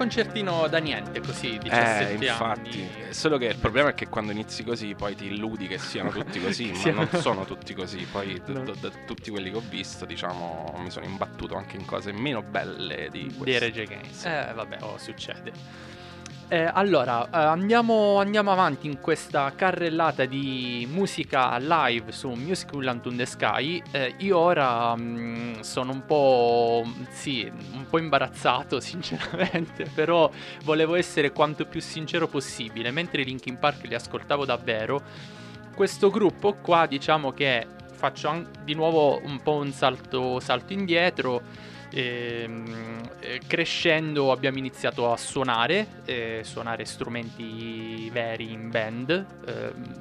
[0.00, 3.12] Concertino da niente così, 17 Eh, infatti, anni.
[3.12, 6.40] solo che il problema è che quando inizi così poi ti illudi che siano tutti
[6.40, 8.06] così, ma non sono tutti così.
[8.10, 8.62] Poi No.
[8.80, 13.08] da tutti quelli che ho visto, diciamo, mi sono imbattuto anche in cose meno belle
[13.10, 13.58] di queste.
[13.66, 14.24] Rage Against.
[14.26, 15.52] Eh, vabbè, oh, succede.
[16.52, 22.88] Eh, allora, eh, andiamo, andiamo avanti in questa carrellata di musica live su Music Will
[22.88, 23.80] Unto the Sky.
[23.92, 30.28] Eh, io ora mm, sono un po', sì, un po' imbarazzato sinceramente, però
[30.64, 32.90] volevo essere quanto più sincero possibile.
[32.90, 35.00] Mentre Linkin Park li ascoltavo davvero,
[35.76, 41.42] questo gruppo qua diciamo che faccio an- di nuovo un po' un salto, salto indietro.
[41.92, 49.26] Ehm, eh, crescendo abbiamo iniziato a suonare, eh, suonare strumenti veri in band.
[49.46, 50.00] Ehm,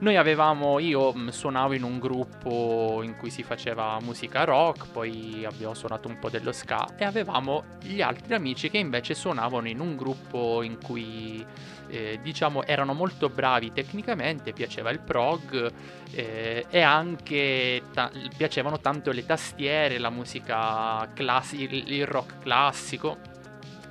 [0.00, 5.44] noi avevamo, io mh, suonavo in un gruppo in cui si faceva musica rock, poi
[5.44, 9.80] abbiamo suonato un po' dello ska e avevamo gli altri amici che invece suonavano in
[9.80, 11.44] un gruppo in cui
[11.88, 15.72] eh, diciamo erano molto bravi tecnicamente, piaceva il prog
[16.12, 23.36] eh, e anche ta- piacevano tanto le tastiere, la musica classica, il, il rock classico.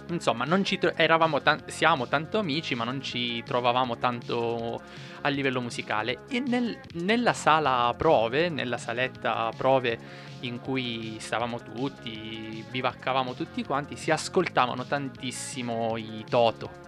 [0.09, 0.45] Insomma,
[0.77, 0.93] tro-
[1.41, 4.81] tan- siamo tanto amici, ma non ci trovavamo tanto
[5.21, 6.19] a livello musicale.
[6.29, 13.97] E nel- nella sala prove, nella saletta prove in cui stavamo tutti, bivaccavamo tutti quanti,
[13.97, 16.86] si ascoltavano tantissimo i Toto.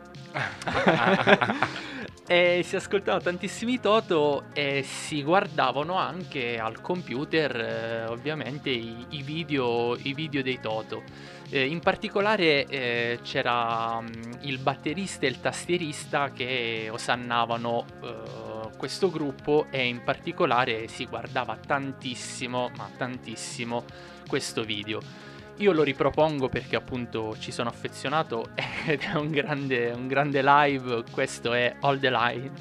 [2.28, 9.24] E si ascoltavano tantissimi Toto e si guardavano anche al computer eh, ovviamente i, i
[9.24, 11.02] video, i video dei Toto.
[11.50, 14.10] Eh, in particolare eh, c'era mm,
[14.42, 21.58] il batterista e il tastierista che osannavano eh, questo gruppo e in particolare si guardava
[21.58, 23.84] tantissimo, ma tantissimo
[24.28, 25.29] questo video.
[25.60, 28.52] Io lo ripropongo perché appunto ci sono affezionato
[28.88, 32.52] ed è un grande, un grande live, questo è All the Line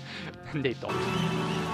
[0.54, 1.67] dei Toto.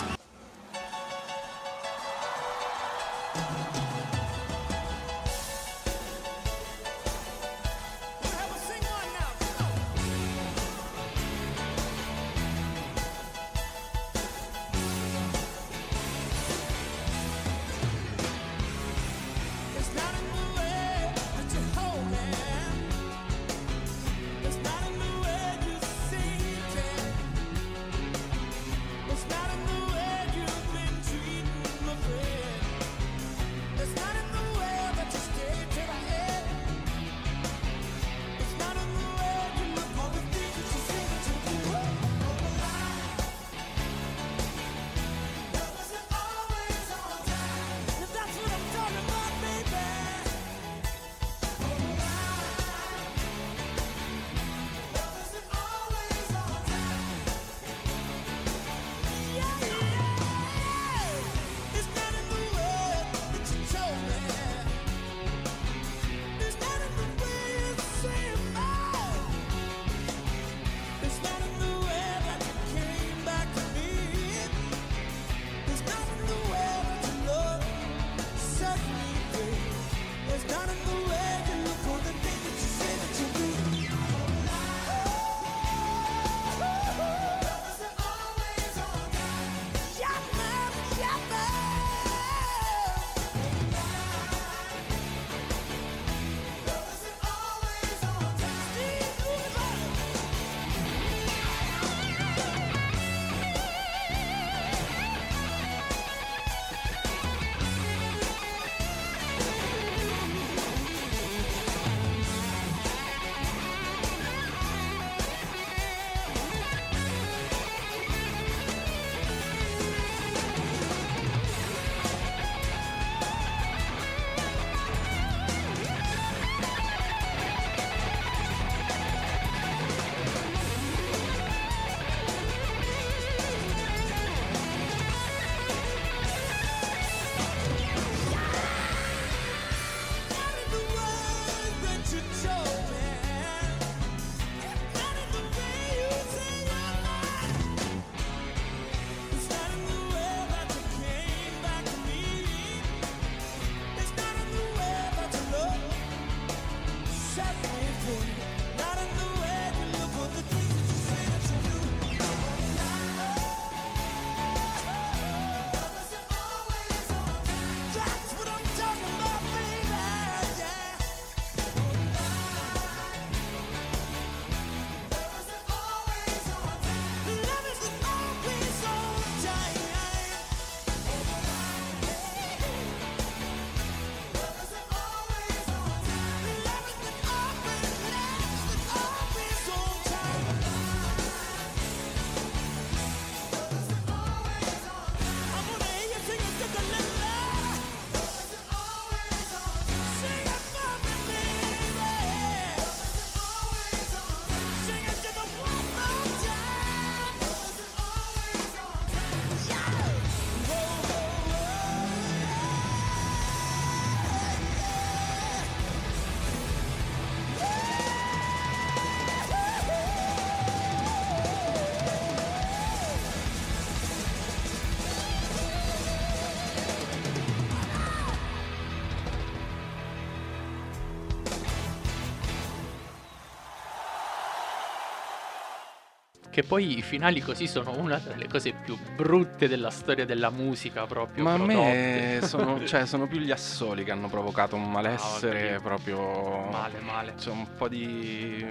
[236.55, 241.05] Che poi i finali così sono una delle cose più brutte della storia della musica
[241.05, 241.43] proprio.
[241.43, 242.47] Ma a me prodotte.
[242.47, 246.69] sono, cioè, sono più gli assoli che hanno provocato un malessere Ah, proprio.
[246.71, 247.35] Male, male.
[247.37, 248.65] C'è un po' di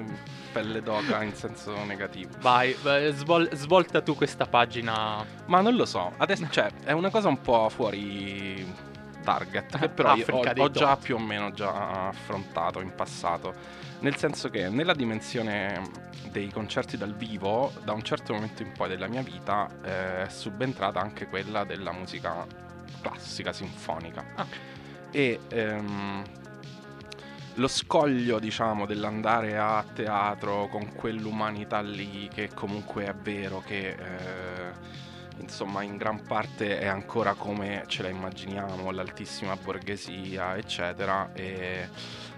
[0.54, 2.30] pelle d'oca in senso negativo.
[2.40, 5.26] Vai, vai, svol- svolta tu questa pagina.
[5.48, 8.66] Ma non lo so, adesso cioè, è una cosa un po' fuori
[9.24, 13.54] target, che però io Africa ho, ho già più o meno già affrontato in passato.
[14.00, 15.82] Nel senso che nella dimensione
[16.30, 20.30] dei concerti dal vivo, da un certo momento in poi della mia vita, eh, è
[20.30, 22.46] subentrata anche quella della musica
[23.02, 24.26] classica, sinfonica.
[24.36, 24.46] Ah.
[25.12, 26.24] E ehm,
[27.56, 34.63] lo scoglio, diciamo, dell'andare a teatro con quell'umanità lì, che comunque è vero che, eh,
[35.40, 41.88] insomma, in gran parte è ancora come ce la immaginiamo, l'altissima borghesia, eccetera, e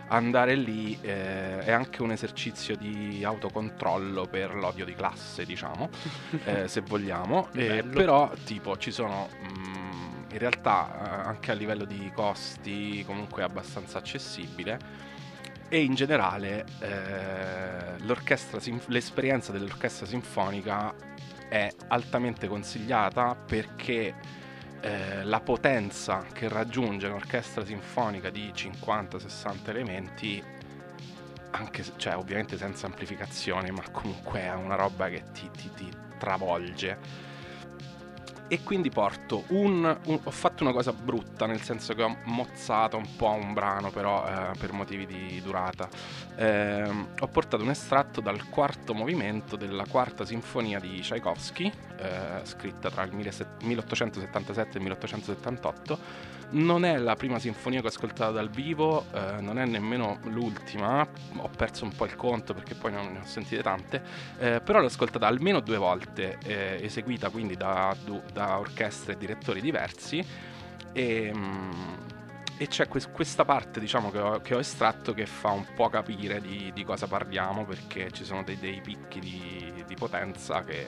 [0.07, 5.89] andare lì eh, è anche un esercizio di autocontrollo per l'odio di classe, diciamo,
[6.45, 9.29] eh, se vogliamo, Eh, però tipo ci sono...
[9.31, 9.93] mm,
[10.31, 15.13] in realtà eh, anche a livello di costi comunque è abbastanza accessibile.
[15.67, 17.97] E in generale eh,
[18.87, 20.93] l'esperienza dell'orchestra sinfonica
[21.55, 24.13] è altamente consigliata perché
[24.81, 30.43] eh, la potenza che raggiunge un'orchestra sinfonica di 50-60 elementi
[31.51, 35.89] anche se, cioè ovviamente senza amplificazione ma comunque è una roba che ti, ti- ti
[36.17, 36.97] travolge
[38.47, 42.97] e quindi porto un, un- Ho fatto una cosa brutta, nel senso che ho mozzato
[42.97, 45.87] un po' un brano, però eh, per motivi di durata.
[46.37, 52.89] Ehm, ho portato un estratto dal quarto movimento della quarta sinfonia di Tchaikovsky, eh, scritta
[52.89, 55.99] tra il 1877 e il 1878.
[56.47, 61.05] Non è la prima sinfonia che ho ascoltato dal vivo, eh, non è nemmeno l'ultima,
[61.37, 64.01] ho perso un po' il conto perché poi ne ho sentite tante,
[64.37, 67.95] eh, però l'ho ascoltata almeno due volte, eh, eseguita quindi da,
[68.31, 70.23] da orchestre e direttori diversi
[70.95, 71.93] e, mm,
[72.57, 75.89] e c'è quest- questa parte diciamo che ho, che ho estratto che fa un po'
[75.89, 80.87] capire di, di cosa parliamo perché ci sono dei, dei picchi di, di potenza che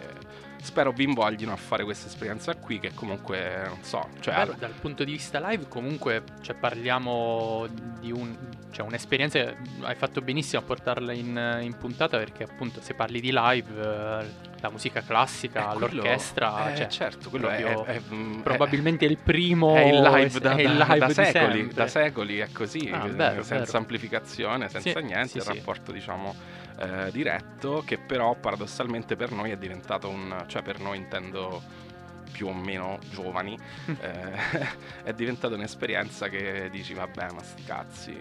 [0.67, 4.73] spero vi invoglino a fare questa esperienza qui che comunque non so, cioè Bello, dal
[4.73, 7.67] punto di vista live comunque cioè, parliamo
[7.99, 8.35] di un,
[8.71, 13.19] cioè, un'esperienza che hai fatto benissimo a portarla in, in puntata perché appunto se parli
[13.19, 18.01] di live eh, la musica classica, eh, l'orchestra, eh, cioè, certo, quello è, è- è-
[18.11, 21.13] mm, è- probabilmente il primo È il live da, è il da- live da di
[21.13, 21.73] secoli, sempre.
[21.73, 23.77] da secoli è così, Ah, vero, senza vero.
[23.77, 25.53] amplificazione, senza Sì, niente, sì, il sì.
[25.53, 26.35] rapporto diciamo
[26.79, 31.61] eh, diretto che però paradossalmente per noi è diventato un, cioè per noi intendo
[32.37, 33.57] più o meno giovani,
[33.99, 34.31] eh,
[35.03, 38.15] è diventata un'esperienza che dici vabbè ma sti cazzi,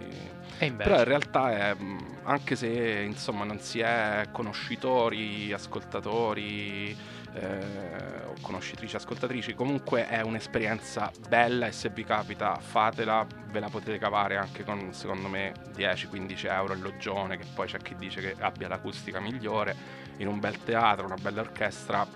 [0.75, 1.77] però in realtà è,
[2.23, 6.97] anche se insomma non si è conoscitori, ascoltatori
[7.35, 13.69] eh, o conoscitrici, ascoltatrici, comunque è un'esperienza bella e se vi capita fatela, ve la
[13.69, 18.23] potete cavare anche con secondo me 10-15 euro il loggione, che poi c'è chi dice
[18.23, 22.07] che abbia l'acustica migliore, in un bel teatro, una bella orchestra,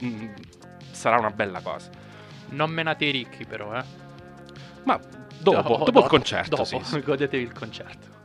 [0.00, 0.26] mh,
[0.98, 1.88] sarà una bella cosa.
[2.50, 3.84] non menate i ricchi però, eh.
[4.82, 4.98] Ma
[5.38, 7.00] dopo, dopo, il concerto, dopo, sì, sì.
[7.00, 8.17] godetevi il concerto.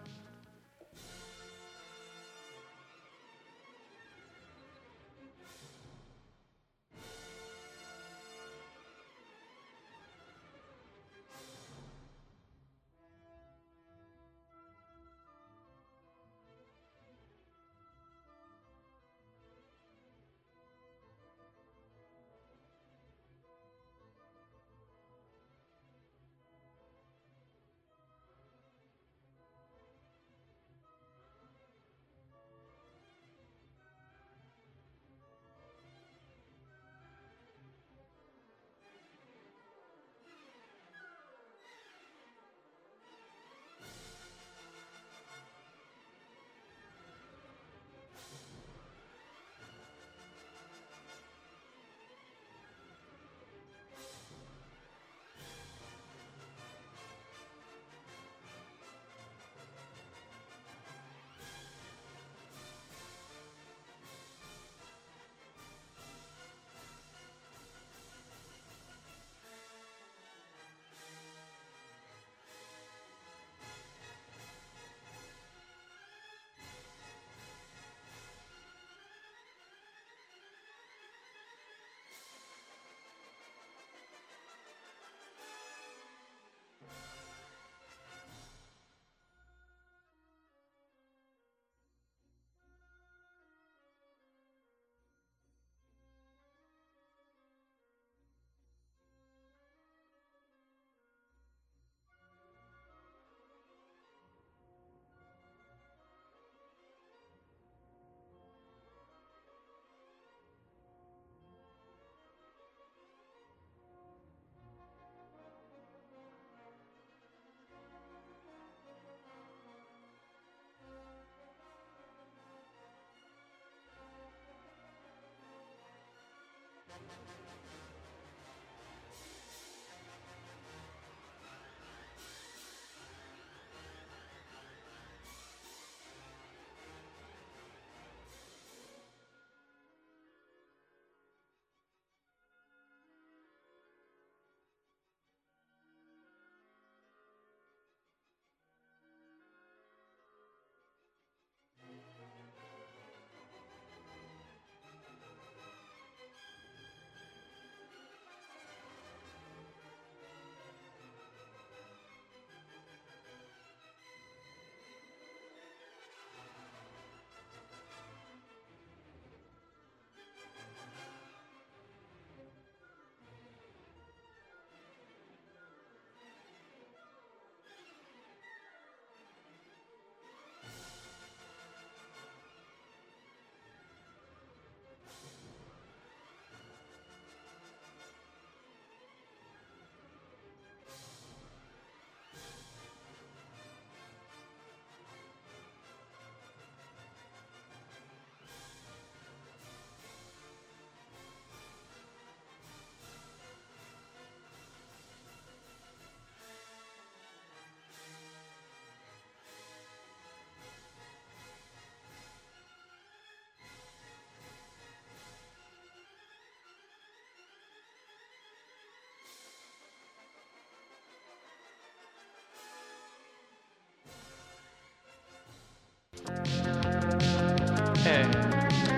[228.06, 228.52] Eh,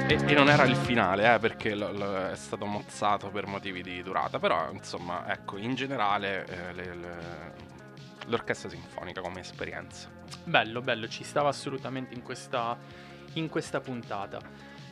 [0.07, 3.82] E, e non era il finale, eh, perché lo- lo- è stato mozzato per motivi
[3.82, 4.38] di durata.
[4.38, 7.53] Però, insomma, ecco, in generale eh, le- le-
[8.28, 10.07] l'orchestra sinfonica come esperienza.
[10.43, 12.78] bello, bello, ci stava assolutamente in questa,
[13.34, 14.39] in questa puntata.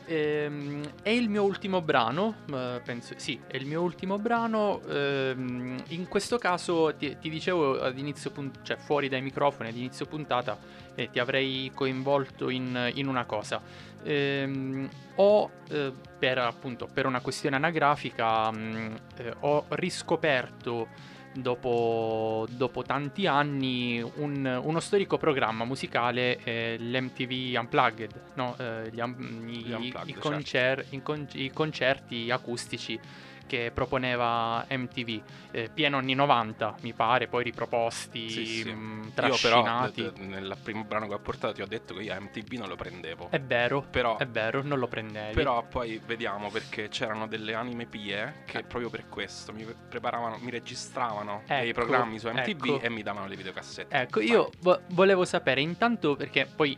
[0.05, 4.81] Ehm, è il mio ultimo brano, eh, penso, sì, è il mio ultimo brano.
[4.87, 9.75] ehm, in questo caso ti, ti dicevo ad inizio punt- cioè fuori dai microfoni ad
[9.75, 10.57] inizio puntata
[10.95, 13.61] e ti avrei coinvolto in, in una cosa.
[14.03, 20.87] Ehm, ho eh, per appunto per una questione anagrafica mh, eh, ho riscoperto
[21.33, 28.55] dopo, dopo tanti anni un- uno storico programma musicale, eh, l'MTV Unplugged, no?
[28.57, 30.19] Eh, gli, i, Gli Unplugged, i certo.
[30.29, 32.99] concer- i con- i concerti acustici
[33.45, 35.21] che proponeva MTV,
[35.51, 38.71] eh, pieno anni 90 mi pare, poi riproposti, Sì, sì.
[38.73, 40.01] mh, Io però trascinati.
[40.03, 42.67] d- d- nel primo brano che ho portato ti ho detto che io MTV non
[42.67, 43.27] lo prendevo.
[43.29, 45.33] È vero, Però- è vero, non lo prendevi.
[45.33, 48.63] Però poi vediamo perché c'erano delle anime pie che Eh.
[48.63, 52.81] proprio per questo mi preparavano, mi registravano Ecco, dei programmi su MTV ecco.
[52.81, 53.95] e mi davano le videocassette.
[53.95, 56.75] Ecco, io vo- volevo sapere intanto perché poi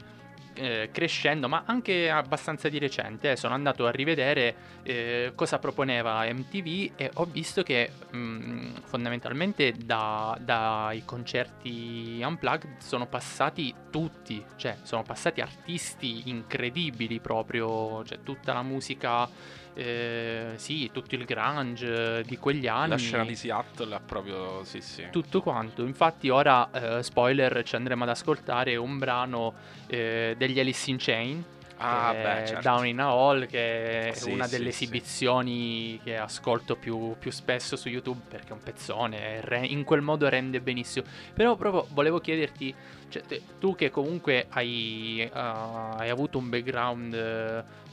[0.56, 6.92] eh, crescendo, ma anche abbastanza di recente, sono andato a rivedere eh, cosa proponeva MTV
[6.96, 15.04] e ho visto che mh, fondamentalmente da- dai concerti unplugged sono passati tutti, cioè sono
[15.04, 19.28] passati artisti incredibili proprio, cioè tutta la musica,
[19.76, 22.90] eh, sì, tutto il grunge eh, di quegli anni.
[22.90, 25.06] La scena di Seattle è proprio sì sì.
[25.12, 29.54] Tutto quanto, infatti ora, eh, spoiler, ci andremo ad ascoltare un brano
[29.88, 31.44] eh, degli Alice in Chain,
[31.78, 32.62] ah, beh, certo.
[32.62, 34.84] Down in a Hall, che è Sì, una delle sì.
[34.84, 40.02] esibizioni che ascolto più, più spesso su YouTube perché è un pezzone, re- in quel
[40.02, 41.06] modo rende benissimo.
[41.34, 42.74] Però proprio volevo chiederti,
[43.10, 47.14] cioè, te- tu che comunque hai, eh, hai avuto un background...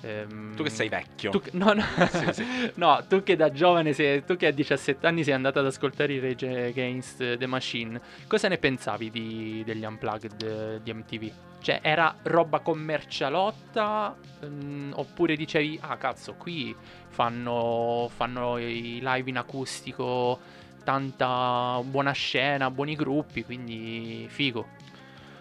[0.00, 1.30] ehm, Tu che sei vecchio.
[1.30, 1.82] tu no, no.
[2.74, 6.12] No, tu che da giovane, sei, tu che a 17 anni sei andato ad ascoltare
[6.12, 11.30] i Rage Against the Machine, cosa ne pensavi di- degli unplugged eh, di MTV?
[11.62, 14.14] Cioè, era roba commercialotta?
[14.44, 16.74] mm, oppure dicevi, ah cazzo, qui
[17.09, 20.40] fanno, fanno i live in acustico,
[20.82, 24.66] tanta buona scena, buoni gruppi, quindi figo.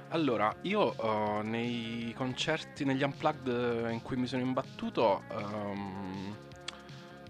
[0.10, 6.36] Allora, io eh, nei concerti, negli unplugged in cui mi sono imbattuto, ehm,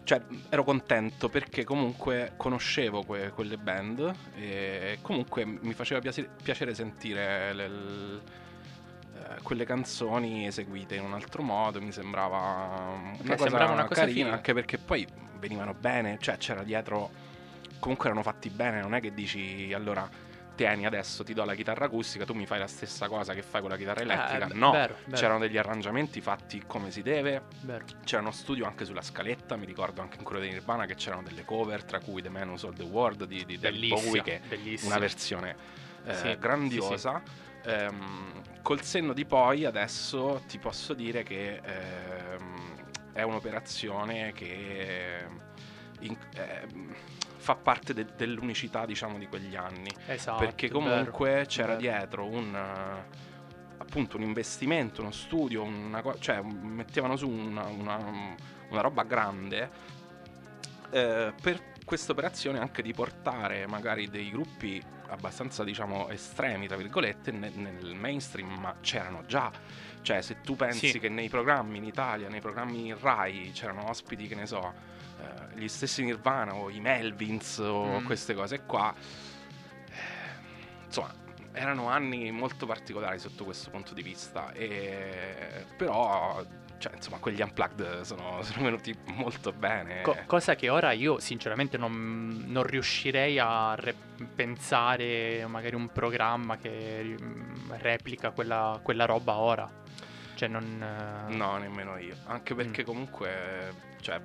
[0.03, 6.73] cioè ero contento perché comunque conoscevo que- quelle band e comunque mi faceva piace- piacere
[6.73, 8.49] sentire le- l- eh,
[9.43, 14.23] quelle canzoni eseguite in un altro modo, mi sembrava una, cosa, sembrava una cosa carina,
[14.23, 14.33] figa.
[14.33, 15.07] anche perché poi
[15.39, 17.09] venivano bene, cioè c'era dietro,
[17.79, 21.85] comunque erano fatti bene, non è che dici allora tieni adesso ti do la chitarra
[21.85, 24.47] acustica, tu mi fai la stessa cosa che fai con la chitarra elettrica.
[24.47, 25.17] Eh, no, vero, vero.
[25.17, 27.85] c'erano degli arrangiamenti fatti come si deve, Vero.
[28.03, 31.23] c'era uno studio anche sulla scaletta, mi ricordo anche in quello di Nirvana che c'erano
[31.23, 34.41] delle cover, tra cui The Man Who Sold the World di, di David Bowie, che
[34.47, 35.55] è una versione
[36.05, 37.21] eh, Sì, grandiosa.
[37.65, 42.75] Ehm, col senno di poi adesso ti posso dire che ehm,
[43.13, 45.25] è un'operazione che
[45.99, 46.93] in- ehm,
[47.37, 51.79] fa parte de- dell'unicità diciamo di quegli anni Esatto, perché vero, comunque c'era vero.
[51.79, 52.55] dietro un
[53.77, 58.35] appunto un investimento, uno studio, una co- cioè mettevano su una, una-
[58.69, 59.69] una roba grande
[60.91, 61.61] eh, per
[61.91, 67.95] questa operazione anche di portare magari dei gruppi abbastanza diciamo estremi tra virgolette ne- nel
[67.95, 69.51] mainstream ma c'erano già
[70.01, 70.99] cioè se tu pensi Sì.
[70.99, 74.71] che nei programmi in Italia nei programmi Rai c'erano ospiti che ne so
[75.19, 78.05] eh, gli stessi Nirvana o i Melvins o Mm.
[78.05, 81.13] queste cose qua eh, insomma
[81.51, 86.41] erano anni molto particolari sotto questo punto di vista e però
[86.81, 91.77] cioè, insomma quegli unplugged sono, sono venuti molto bene Co- cosa che ora io sinceramente
[91.77, 93.95] non, non riuscirei a re-
[94.35, 97.15] pensare magari un programma che
[97.77, 99.69] replica quella, quella roba ora.
[100.35, 101.27] Cioè non...
[101.29, 102.15] eh, No, nemmeno io.
[102.25, 102.85] Anche perché Mm.
[102.85, 104.19] comunque, cioè,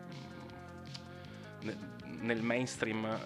[1.60, 1.76] ne-
[2.20, 3.18] nel mainstream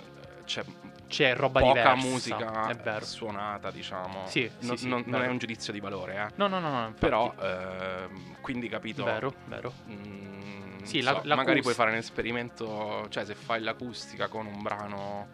[0.45, 0.65] c'è
[1.11, 2.07] C'è roba poca diversa.
[2.09, 3.05] musica È vero.
[3.05, 4.27] suonata, diciamo.
[4.29, 6.33] Sì, sì, Non- sì, non, non è un giudizio di valore, eh.
[6.37, 6.95] No, no, no, no.
[6.99, 9.03] Però, ehm, quindi capito.
[9.05, 9.73] Vero, vero.
[9.91, 14.47] mm, Sì, la- so, l'acus- magari puoi fare un esperimento, cioè se fai l'acustica con
[14.47, 15.29] un brano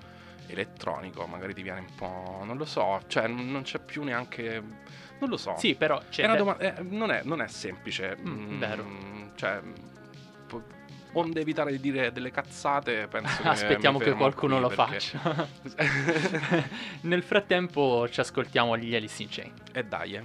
[0.46, 2.42] elettronico, magari ti viene un po'.
[2.44, 4.62] Non lo so, cioè non non c'è più neanche.
[5.18, 5.54] Non lo so.
[5.56, 6.28] Sì, però c'è...
[6.28, 8.16] È doma- eh, non, è, non è semplice.
[8.20, 8.86] Mm, Mm, vero.
[9.34, 9.60] Cioè,
[10.46, 10.62] po-
[11.18, 15.48] onde evitare di dire delle cazzate, penso che Aspettiamo che qualcuno lo perché- faccia.
[17.02, 19.52] Nel frattempo ci ascoltiamo gli Alice in Chain.
[19.72, 20.20] e dai,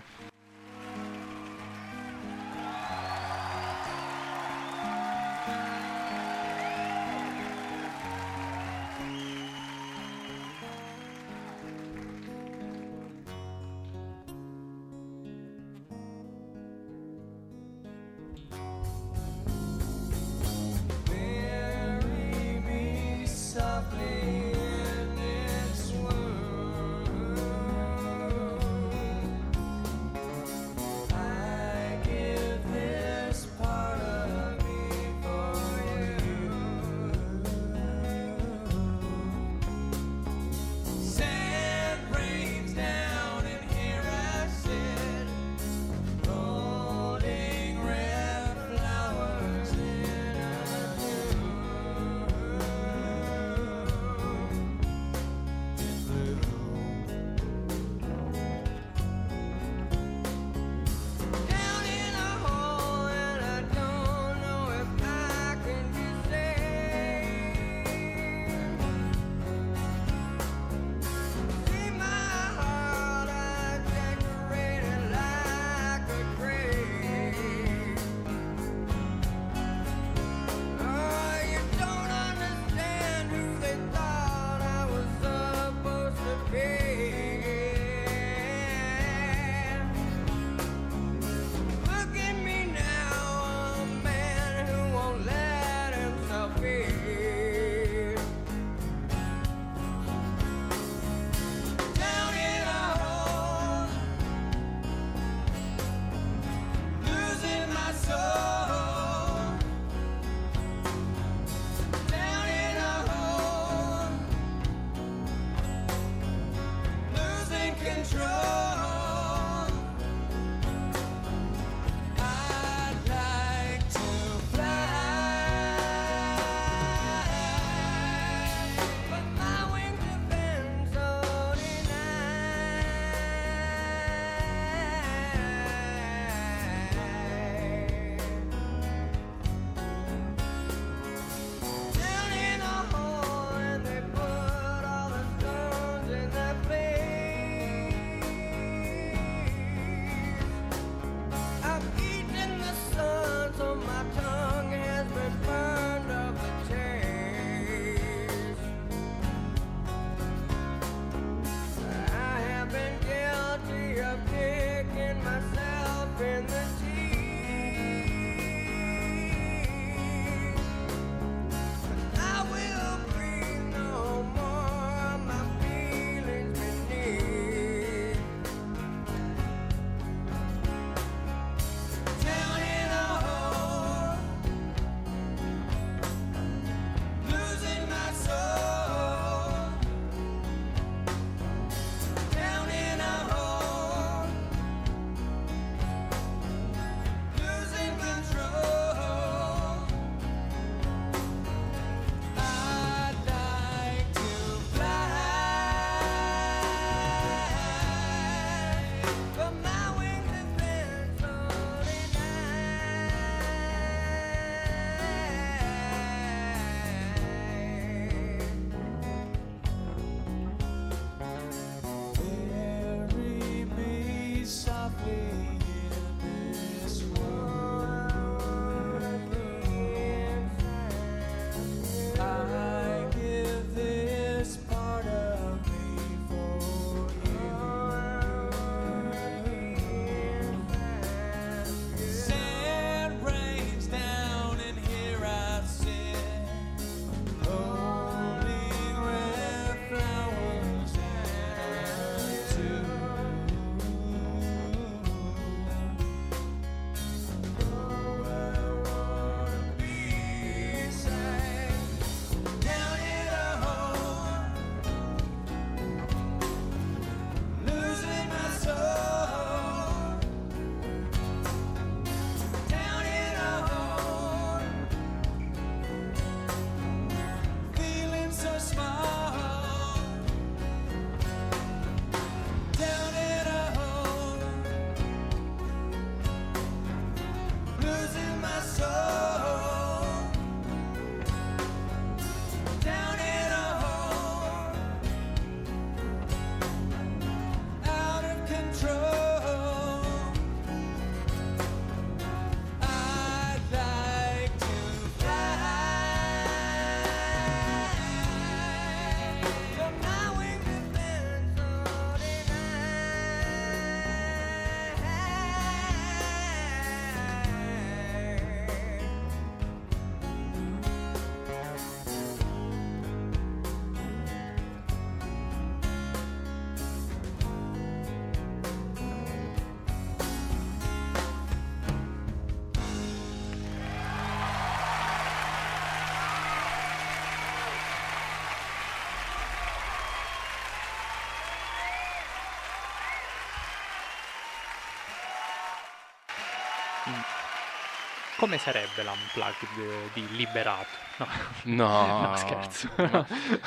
[348.41, 350.87] Come sarebbe l'unplugged di Liberato?
[351.17, 351.27] No,
[351.63, 352.89] No, no scherzo.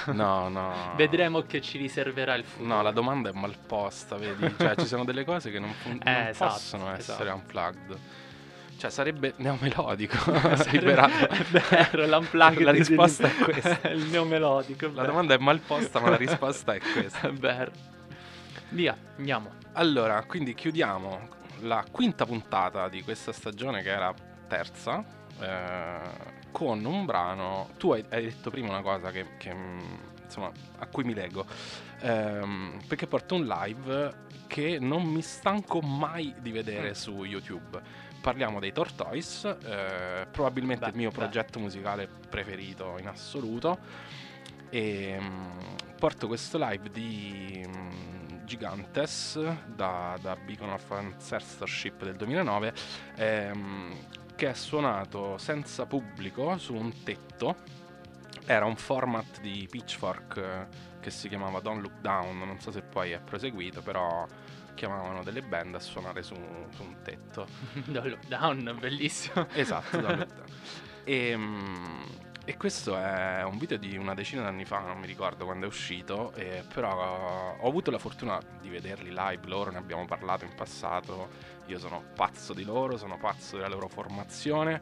[0.07, 0.93] No, no.
[0.97, 2.69] Vedremo che ci riserverà il futuro.
[2.75, 4.53] No, la domanda è mal posta, vedi?
[4.59, 7.37] Cioè, ci sono delle cose che non, fun- non Eh, esatto, possono essere esatto.
[7.37, 7.99] unplugged.
[8.77, 10.17] Cioè, sarebbe neomelodico.
[10.73, 11.29] Liberato.
[11.29, 13.89] È vero, l'unplugged La di- risposta è questa.
[13.91, 14.91] il neomelodico.
[14.93, 17.29] La domanda è mal posta, ma la risposta è questa.
[17.29, 17.71] È vero.
[18.71, 19.53] Via, andiamo.
[19.75, 21.29] Allora, quindi chiudiamo
[21.61, 24.13] la quinta puntata di questa stagione, che era
[24.55, 25.05] terza,
[25.41, 25.99] eh,
[26.53, 27.71] con un brano.
[27.77, 29.81] Tu hai, hai detto prima una cosa che, che, mm,
[30.23, 31.45] insomma, a cui mi leggo.
[32.01, 36.93] Ehm, perché porto un live che non mi stanco mai di vedere Mm.
[36.93, 37.81] su YouTube.
[38.21, 41.17] Parliamo dei Tortoise, eh, probabilmente Beh, il mio beh.
[41.17, 43.79] progetto musicale preferito in assoluto.
[44.71, 45.51] E mm,
[45.99, 52.73] porto questo live di mm, Gigantes da, da Beacon of Ancestorship del 2009
[53.17, 53.95] ehm,
[54.37, 57.57] che è suonato senza pubblico su un tetto.
[58.47, 60.67] Era un format di Pitchfork eh,
[61.01, 64.27] che si chiamava Don't Look Down, non so se poi è proseguito, però
[64.75, 66.35] chiamavano delle band a suonare su,
[66.71, 67.47] su un tetto.
[67.87, 69.47] Da lockdown, bellissimo.
[69.53, 70.47] Esatto, Don't Look Down.
[71.05, 72.03] E, mm,
[72.47, 75.69] e questo è un video di una decina d'anni fa, non mi ricordo quando è
[75.69, 80.55] uscito, eh, però ho avuto la fortuna di vederli live, loro ne abbiamo parlato in
[80.55, 81.29] passato,
[81.67, 84.81] io sono pazzo di loro, sono pazzo della loro formazione,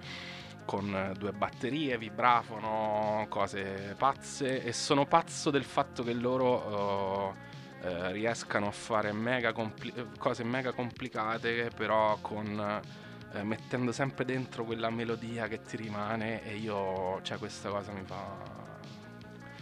[0.65, 7.35] con due batterie, vibrafono, cose pazze e sono pazzo del fatto che loro...
[7.35, 7.51] eh,
[7.85, 12.81] eh, riescano a fare mega compli- cose mega complicate però con
[13.33, 18.03] eh, mettendo sempre dentro quella melodia che ti rimane e io, cioè questa cosa mi
[18.05, 18.61] fa...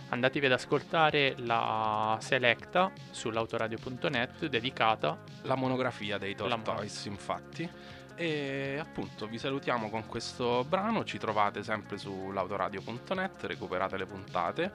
[0.09, 5.16] Andatevi ad ascoltare la Selecta sull'autoradio.net dedicata.
[5.42, 7.70] La monografia dei Tortoise, infatti.
[8.16, 14.72] E appunto vi salutiamo con questo brano, ci trovate sempre sull'autoradio.net, recuperate le puntate,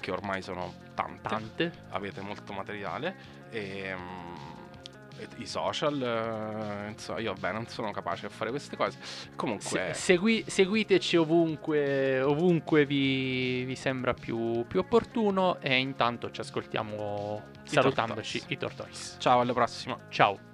[0.00, 1.72] che ormai sono tante, Tante.
[1.90, 3.14] avete molto materiale
[3.50, 4.57] e, mm, e
[5.36, 8.98] i social, eh, insomma, io vabbè non sono capace a fare queste cose.
[9.36, 9.64] Comunque...
[9.64, 17.42] Se- segui- seguiteci ovunque, ovunque vi, vi sembra più, più opportuno e intanto ci ascoltiamo
[17.64, 19.16] salutandoci i Tortoise.
[19.18, 19.98] Ciao, alla prossima.
[20.08, 20.47] Ciao.